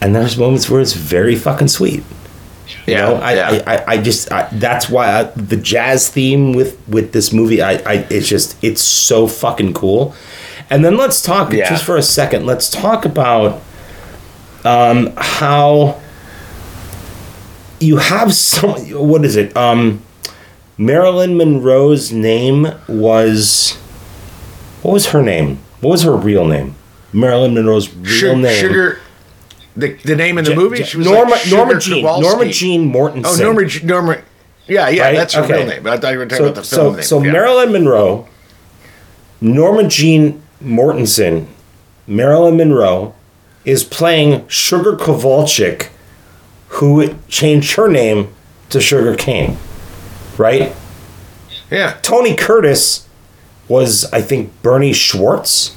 [0.00, 2.02] and there's moments where it's very fucking sweet.
[2.86, 3.62] You Yeah, know, I, yeah.
[3.66, 7.62] I, I, I just I, that's why I, the jazz theme with with this movie,
[7.62, 10.14] I, I it's just it's so fucking cool.
[10.70, 11.68] And then let's talk Yeah.
[11.68, 12.44] just for a second.
[12.46, 13.62] Let's talk about
[14.64, 16.00] um, how
[17.80, 18.70] you have some.
[18.90, 19.56] What is it?
[19.56, 20.02] Um,
[20.78, 23.74] Marilyn Monroe's name was
[24.82, 25.58] what was her name?
[25.80, 26.74] What was her real name?
[27.12, 28.60] Marilyn Monroe's real Sugar, name.
[28.60, 28.98] Sugar
[29.76, 30.82] the, the name in the movie?
[30.84, 32.22] She was Norma- like Norma Jean- Kowalski.
[32.28, 33.22] Norma Jean Mortensen.
[33.24, 34.18] Oh, Norma, Jean- Norma.
[34.66, 35.16] Yeah, yeah, Right?
[35.16, 35.58] that's her Okay.
[35.58, 35.82] real name.
[35.82, 37.02] But I thought you were talking so, about the so, film name.
[37.04, 37.32] So yeah.
[37.32, 38.26] Marilyn Monroe,
[39.40, 41.46] Norma Jean Mortensen,
[42.06, 43.14] Marilyn Monroe
[43.64, 45.88] is playing Sugar Kowalczyk,
[46.68, 48.34] who changed her name
[48.70, 49.56] to Sugar Kane,
[50.38, 50.74] right?
[51.70, 51.96] Yeah.
[52.02, 53.06] Tony Curtis
[53.68, 55.75] was, I think, Bernie Schwartz.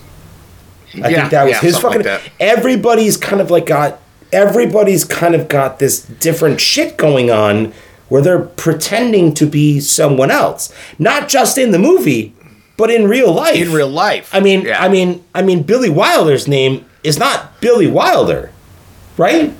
[0.96, 2.04] I Yeah, think that was yeah, his fucking.
[2.04, 2.32] like.
[2.40, 4.00] Everybody's kind of like got.
[4.32, 7.74] Everybody's kind of got this different shit going on
[8.10, 12.34] where they're pretending to be someone else, not just in the movie,
[12.78, 13.56] but in real life.
[13.56, 14.30] In real life.
[14.34, 18.52] I mean, I mean, I mean, Billy Wilder's name is not Billy Wilder,
[19.18, 19.54] right?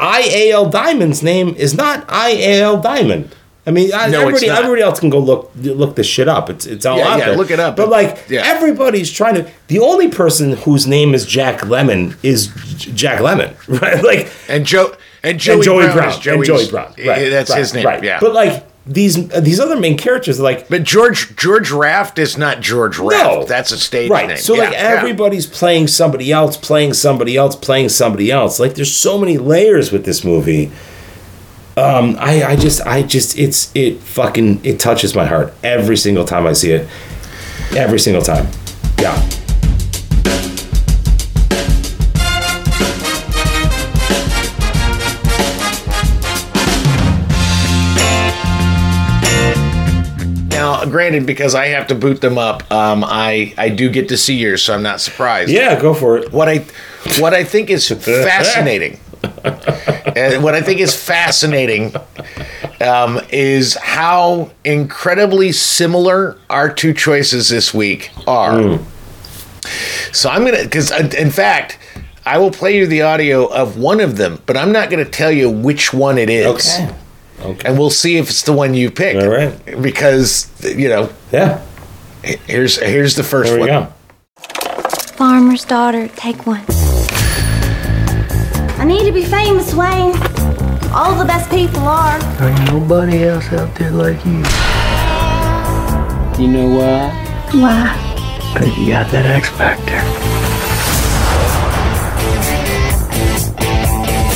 [0.00, 3.34] I A L Diamond's name is not I A L Diamond.
[3.68, 6.48] I mean, I- No, everybody, everybody else can go look look this shit up.
[6.48, 7.36] It's it's all Yeah, out yeah, there.
[7.36, 7.76] look it up.
[7.76, 8.42] But like Yeah.
[8.46, 9.44] everybody's trying to.
[9.68, 13.52] The only person whose name is Jack Lemmon is Jack Lemmon,
[13.82, 14.02] right?
[14.02, 16.94] Like and Joe and Joey, and Joey Brown, Brown, and Joey Brown.
[17.06, 17.84] Right, that's right, his name.
[17.84, 18.02] Right.
[18.02, 18.18] Yeah.
[18.20, 22.62] But like these these other main characters, are like But George George Raft is not
[22.62, 23.22] George Raft.
[23.22, 23.44] No.
[23.44, 24.28] That's a stage right.
[24.28, 24.38] name.
[24.38, 24.78] So Yeah, like yeah.
[24.96, 28.58] everybody's playing somebody else, playing somebody else, playing somebody else.
[28.58, 30.70] Like there's so many layers with this movie.
[31.78, 36.24] Um, I, I just I just it's it fucking it touches my heart every single
[36.24, 36.88] time I see it.
[37.76, 38.48] Every single time.
[38.98, 39.14] Yeah.
[50.50, 54.16] Now, granted, because I have to boot them up, um, I I do get to
[54.16, 55.52] see yours, so I'm not surprised.
[55.52, 56.32] Yeah, go for it.
[56.32, 56.66] What I
[57.20, 58.98] what I think is fascinating,
[60.16, 61.94] and what I think is fascinating,
[62.80, 68.78] um, is how incredibly similar our two choices this week are.
[70.12, 71.78] So I'm gonna, because in fact,
[72.24, 75.30] I will play you the audio of one of them, but I'm not gonna tell
[75.32, 76.46] you which one it is.
[76.46, 76.94] Okay.
[77.40, 77.68] Okay.
[77.68, 79.14] and we'll see if it's the one you pick.
[79.16, 79.80] All right.
[79.80, 81.60] Because you know, Yeah.
[82.46, 83.84] here's here's the first There we one.
[83.84, 83.92] go.
[85.16, 86.64] Farmer's daughter, take one.
[88.78, 90.14] I need to be famous, Wayne.
[90.92, 92.18] All the best people are.
[92.40, 94.38] Ain't nobody else out there like you.
[96.40, 97.10] You know why?
[97.52, 98.08] Why?
[98.56, 99.98] Cause you got that X Factor.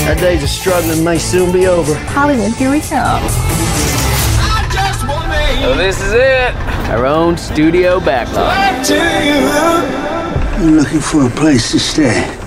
[0.09, 1.95] Our days of struggling may soon be over.
[1.95, 3.22] Hollywood, here we come.
[5.62, 6.55] So this is it.
[6.90, 8.90] Our own studio backlot.
[10.59, 12.41] I'm looking for a place to stay.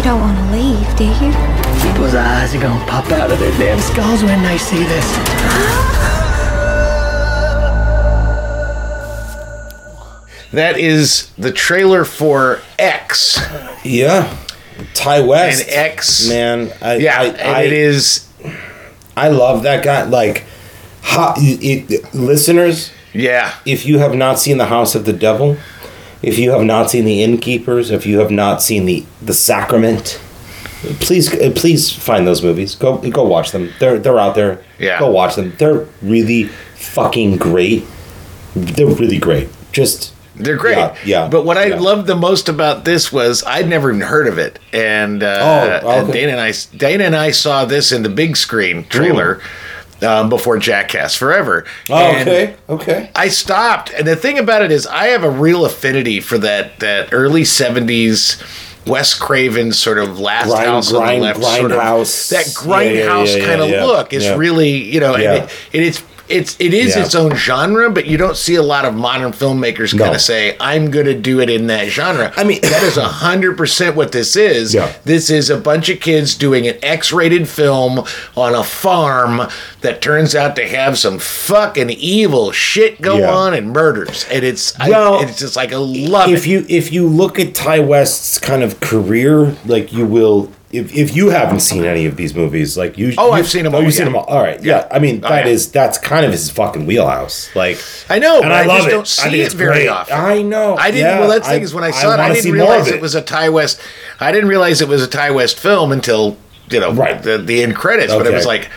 [0.00, 1.30] You don't want to leave, do you?
[1.82, 5.04] People's eyes are gonna pop out of their damn skulls when they see this.
[10.52, 13.38] That is the trailer for X.
[13.84, 14.36] Yeah.
[14.94, 15.68] Ti West.
[15.68, 16.28] And X.
[16.28, 18.26] Man, I, Yeah, I, and I, it is.
[19.16, 20.04] I love that guy.
[20.04, 20.44] Like,
[21.02, 23.54] how, it, it- listeners, Yeah.
[23.64, 25.56] if you have not seen The House of the Devil,
[26.22, 30.20] if you have not seen The Innkeepers, if you have not seen the the Sacrament,
[31.00, 32.74] please uh, please find those movies.
[32.74, 33.70] Go go watch them.
[33.78, 34.62] They're they're out there.
[34.78, 34.98] Yeah.
[34.98, 35.52] Go watch them.
[35.58, 36.44] They're really
[36.76, 37.84] fucking great.
[38.54, 39.48] They're really great.
[39.72, 40.76] Just They're great.
[40.76, 41.78] Yeah, yeah, But what I yeah.
[41.78, 46.02] loved the most about this was I'd never even heard of it, and uh, Oh,
[46.04, 46.12] okay.
[46.12, 49.40] Dana and I Dana and I saw this in the big screen trailer
[50.02, 51.64] um, before Jackass Forever.
[51.88, 52.56] Oh, And okay.
[52.68, 53.10] Okay.
[53.14, 56.78] I stopped, and the thing about it is, I have a real affinity for that
[56.80, 58.42] that early '70s.
[58.86, 62.30] Wes Craven sort of last Grind- house on the left, sort of grindhouse.
[62.30, 64.36] that Yeah, yeah, grindhouse yeah, kind of yeah, look is yeah.
[64.36, 65.34] really you know, Yeah.
[65.34, 67.04] and it, it is it's it is Yeah.
[67.04, 70.04] its own genre, but you don't see a lot of modern filmmakers No.
[70.04, 72.96] kind of say, "I'm going to do it in that genre." I mean- that is
[73.00, 74.72] hundred percent what this is.
[74.74, 74.92] Yeah.
[75.04, 78.04] This is a bunch of kids doing an X-rated film
[78.36, 79.42] on a farm
[79.82, 83.30] that turns out to have some fucking evil shit go Yeah.
[83.34, 86.50] on and murders, and it's Well, I, it's just like a love if it.
[86.50, 90.50] you if you look at Ti West's kind of career, like you will.
[90.72, 93.66] If, if you haven't seen any of these movies, like you, Oh, you- I've seen
[93.66, 94.22] 'em Oh, all, you've seen them all.
[94.24, 94.86] All right, yeah.
[94.90, 95.46] I mean, Oh, yeah.
[95.46, 97.50] is that's kind of his fucking wheelhouse.
[97.56, 98.90] Like I know, and but I I, love just it.
[98.92, 99.88] don't I see think it it's very great.
[99.88, 100.14] often.
[100.16, 100.76] I know.
[100.76, 101.06] I didn't.
[101.06, 103.00] yeah, well, that's the thing is when I saw it, I didn't realize of it.
[103.00, 103.80] was a Ti West.
[104.20, 106.36] I didn't realize it was a Ti West film until
[106.70, 107.20] you know Right.
[107.20, 108.12] the the end credits.
[108.14, 108.70] But it was like.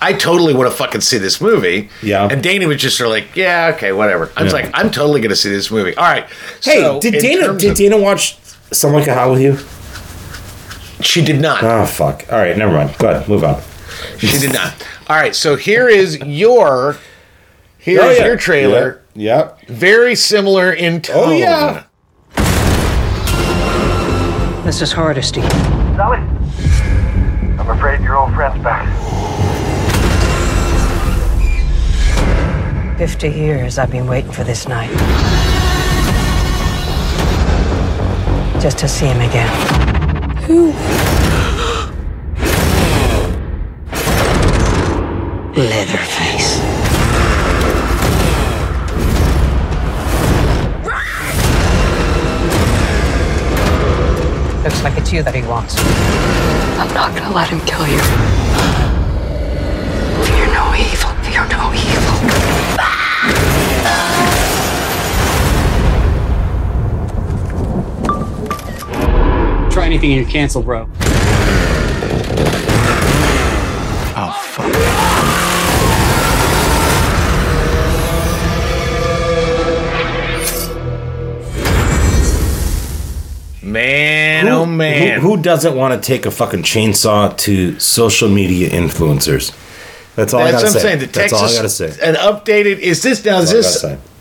[0.00, 1.88] I totally want to fucking see this movie.
[2.02, 2.28] Yeah.
[2.30, 4.30] And Dana was just sort of like, yeah, okay, whatever.
[4.36, 4.60] I was Yeah.
[4.62, 5.94] like, I'm totally going to see this movie.
[5.96, 6.26] All right.
[6.62, 8.36] Hey, so did Dana did of- Dana watch
[8.72, 9.56] Someone Like a How with You?
[11.04, 11.62] She did not.
[11.62, 12.24] Oh fuck!
[12.32, 12.96] All right, never mind.
[12.98, 13.60] Go ahead, move on.
[14.18, 14.74] She did not.
[15.08, 15.34] All right.
[15.34, 16.96] So here is your
[17.78, 18.26] here's Oh, yeah.
[18.26, 19.02] your trailer.
[19.14, 19.66] Yep.
[19.68, 21.28] Very similar in oh, tone.
[21.28, 21.84] Oh yeah.
[24.64, 25.42] This is Hardesty.
[25.42, 26.18] Sally,
[27.58, 28.88] I'm afraid your old friend's back.
[32.98, 34.90] 50 years I've been waiting for this night.
[38.62, 39.83] Just to see him again.
[40.46, 40.66] Who?
[45.56, 46.60] Leatherface.
[54.62, 55.76] Looks like it's you that he wants.
[56.78, 58.00] I'm not gonna let him kill you.
[60.26, 61.10] Fear no evil.
[61.24, 62.53] Fear no evil.
[69.94, 70.88] Anything and you're canceled, bro.
[74.16, 74.72] Oh, fuck.
[83.62, 85.20] Man, oh man.
[85.20, 89.56] Who, who doesn't want to take a fucking chainsaw to social media influencers?
[90.16, 90.80] That's all I That's gotta what I'm say.
[90.80, 90.98] saying.
[90.98, 92.08] The That's Texas, all I gotta say.
[92.08, 92.78] An updated.
[92.78, 93.38] Is this now?
[93.38, 94.13] Is That's all this gotta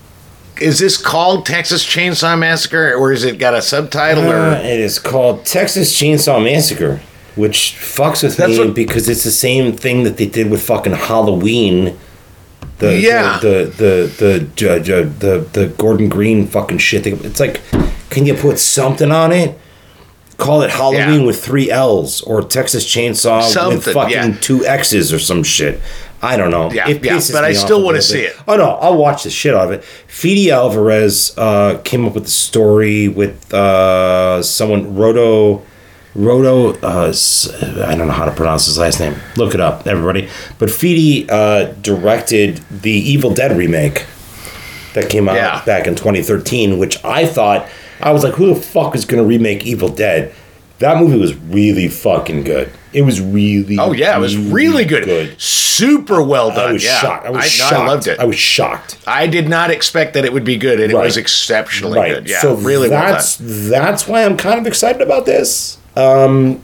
[0.62, 4.24] is this called Texas Chainsaw Massacre, or is it got a subtitle?
[4.24, 7.02] Uh, or it is called Texas Chainsaw Massacre,
[7.36, 10.62] which fucks with That's me what- because it's the same thing that they did with
[10.64, 11.98] fucking Halloween.
[12.80, 13.40] The, Yeah.
[13.42, 17.06] the the the the, the, the, the Gordon Green fucking shit.
[17.08, 17.62] It's like,
[18.10, 19.58] can you put something on it?
[20.38, 21.26] Call it Halloween Yeah.
[21.28, 24.38] with three L's or Texas Chainsaw with fucking yeah.
[24.42, 25.80] two X's or some shit.
[26.24, 26.72] I don't know.
[26.72, 28.36] Yeah, yeah, but I still wanna see it.
[28.48, 29.84] Oh no, I'll watch the shit out of it.
[29.84, 35.62] Fede Alvarez uh, came up with the story with uh, someone Roto
[36.16, 36.74] Roto.
[36.82, 37.14] Uh,
[37.86, 39.16] I don't know how to pronounce his last name.
[39.36, 40.30] Look it up, everybody.
[40.60, 44.06] But Fede uh, directed the Evil Dead remake
[44.94, 45.64] that came out Yeah.
[45.66, 47.68] back in 2013, which I thought
[48.00, 50.34] I was like, who the fuck is going to remake Evil Dead?
[50.80, 52.72] That movie was really fucking good.
[52.94, 53.78] It was really.
[53.80, 55.06] Oh yeah, it was really good.
[55.06, 55.42] good.
[55.42, 56.70] Super well done.
[56.70, 57.00] I was yeah.
[57.00, 57.26] shocked.
[57.26, 57.74] I was no, shocked.
[57.74, 58.20] I loved it.
[58.20, 59.00] I was shocked.
[59.08, 62.14] I did not expect that it would be good, and it was exceptionally right.
[62.14, 62.30] good.
[62.30, 63.12] Yeah, so really well done.
[63.12, 65.78] that's that's why I'm kind of excited about this.
[65.96, 66.62] Um,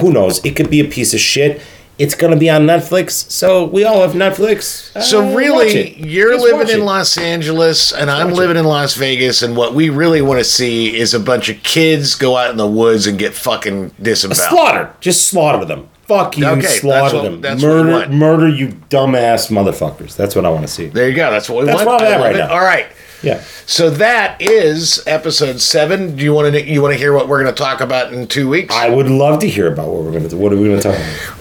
[0.00, 0.44] who knows?
[0.44, 1.60] It could be a piece of shit.
[1.98, 4.94] It's gonna be on Netflix, so we all have Netflix.
[4.96, 6.84] Uh, So watch really, you're Just living in.
[6.84, 10.44] Los Angeles, and I'm Watch living in Las Vegas, and what we really want to
[10.44, 14.48] see is a bunch of kids go out in the woods and get fucking disemboweled.
[14.50, 14.90] Slaughter.
[15.00, 15.88] Just slaughter them.
[16.08, 16.46] Fuck you.
[16.46, 17.60] Okay, slaughter what- them.
[17.60, 20.16] murder, murder you dumbass motherfuckers.
[20.16, 20.86] That's what I want to see.
[20.86, 21.30] There you go.
[21.30, 22.02] That's what we That's want.
[22.02, 22.38] I'm at right it.
[22.38, 22.50] now.
[22.52, 22.86] All right.
[23.22, 23.40] Yeah.
[23.66, 26.16] So that is episode seven.
[26.16, 28.26] Do you want to you want to hear what we're going to talk about in
[28.26, 28.74] two weeks?
[28.74, 30.36] I would love to hear about what we're gonna do.
[30.36, 31.38] What are we gonna talk about?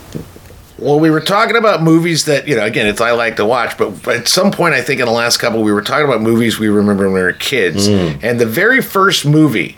[0.81, 2.65] Well, we were talking about movies that you know.
[2.65, 5.37] Again, it's I like to watch, but at some point, I think in the last
[5.37, 7.87] couple, we were talking about movies we remember when we were kids.
[7.87, 8.19] Mm.
[8.23, 9.77] And the very first movie,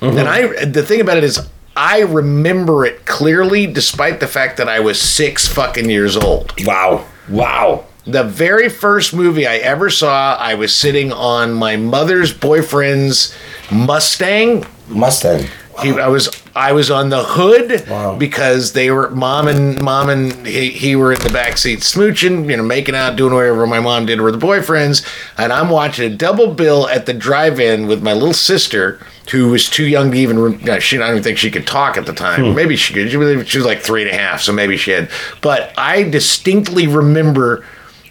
[0.00, 0.16] Mm-hmm.
[0.18, 1.46] and I, the thing about it is,
[1.76, 6.52] I remember it clearly, despite the fact that I was six fucking years old.
[6.66, 7.04] Wow!
[7.28, 7.84] Wow!
[8.06, 13.36] The very first movie I ever saw, I was sitting on my mother's boyfriend's
[13.70, 14.64] Mustang.
[14.88, 15.46] Mustang.
[15.82, 20.46] He, I was I was on the hood because they were mom and mom and
[20.46, 23.80] he, he were in the back seat smooching, you know, making out, doing whatever my
[23.80, 25.06] mom did with the boyfriends,
[25.38, 29.00] and I'm watching a double bill at the drive-in with my little sister
[29.30, 30.58] who was too young to even.
[30.80, 32.44] she I don't even think she could talk at the time.
[32.44, 32.54] Hmm.
[32.54, 33.10] Maybe she could.
[33.10, 35.10] She was she was like three and a half, so maybe she had.
[35.40, 37.64] But I distinctly remember.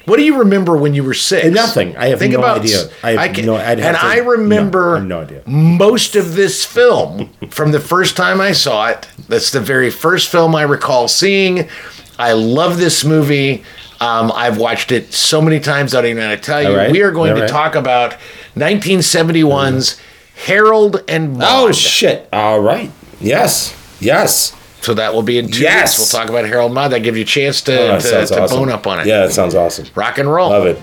[0.10, 1.48] What do you remember when you were six?
[1.48, 1.96] Nothing.
[1.96, 2.90] I have no idea.
[3.04, 5.42] I have can- no- and to- I remember no, I no idea.
[5.46, 9.08] most of this film from the first time I saw it.
[9.28, 11.70] That's the very first film I recall seeing.
[12.18, 13.64] I love this movie.
[14.02, 15.94] Um, I've watched it so many times.
[15.94, 16.76] I don't even know how to tell you.
[16.76, 16.92] Right.
[16.92, 17.50] We are going All to right.
[17.50, 18.16] talk about
[18.56, 20.00] 1971's
[20.46, 21.44] Harold and Maude.
[21.70, 22.28] Oh shit!
[22.34, 22.92] All right.
[23.20, 23.76] Yes.
[24.00, 24.56] Yes.
[24.82, 25.98] So that will be in two Yes.
[26.00, 26.14] weeks.
[26.14, 26.92] We'll talk about Harold Maude.
[26.92, 28.58] That gives you a chance to, Oh, to, to awesome.
[28.58, 29.06] bone up on it.
[29.08, 29.86] Yeah, that sounds awesome.
[29.96, 30.50] Rock and roll.
[30.50, 30.82] Love it.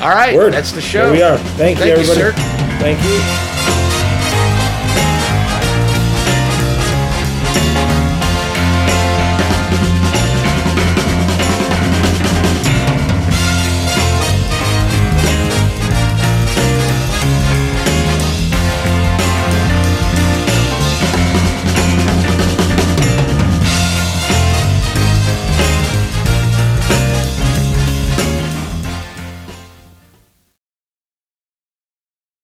[0.00, 0.34] All right.
[0.34, 0.52] Word.
[0.54, 1.04] That's the show.
[1.04, 1.36] There we are.
[1.56, 2.20] Thank, you, Thank you, everybody.
[2.20, 2.32] sir.
[2.80, 4.03] Thank you.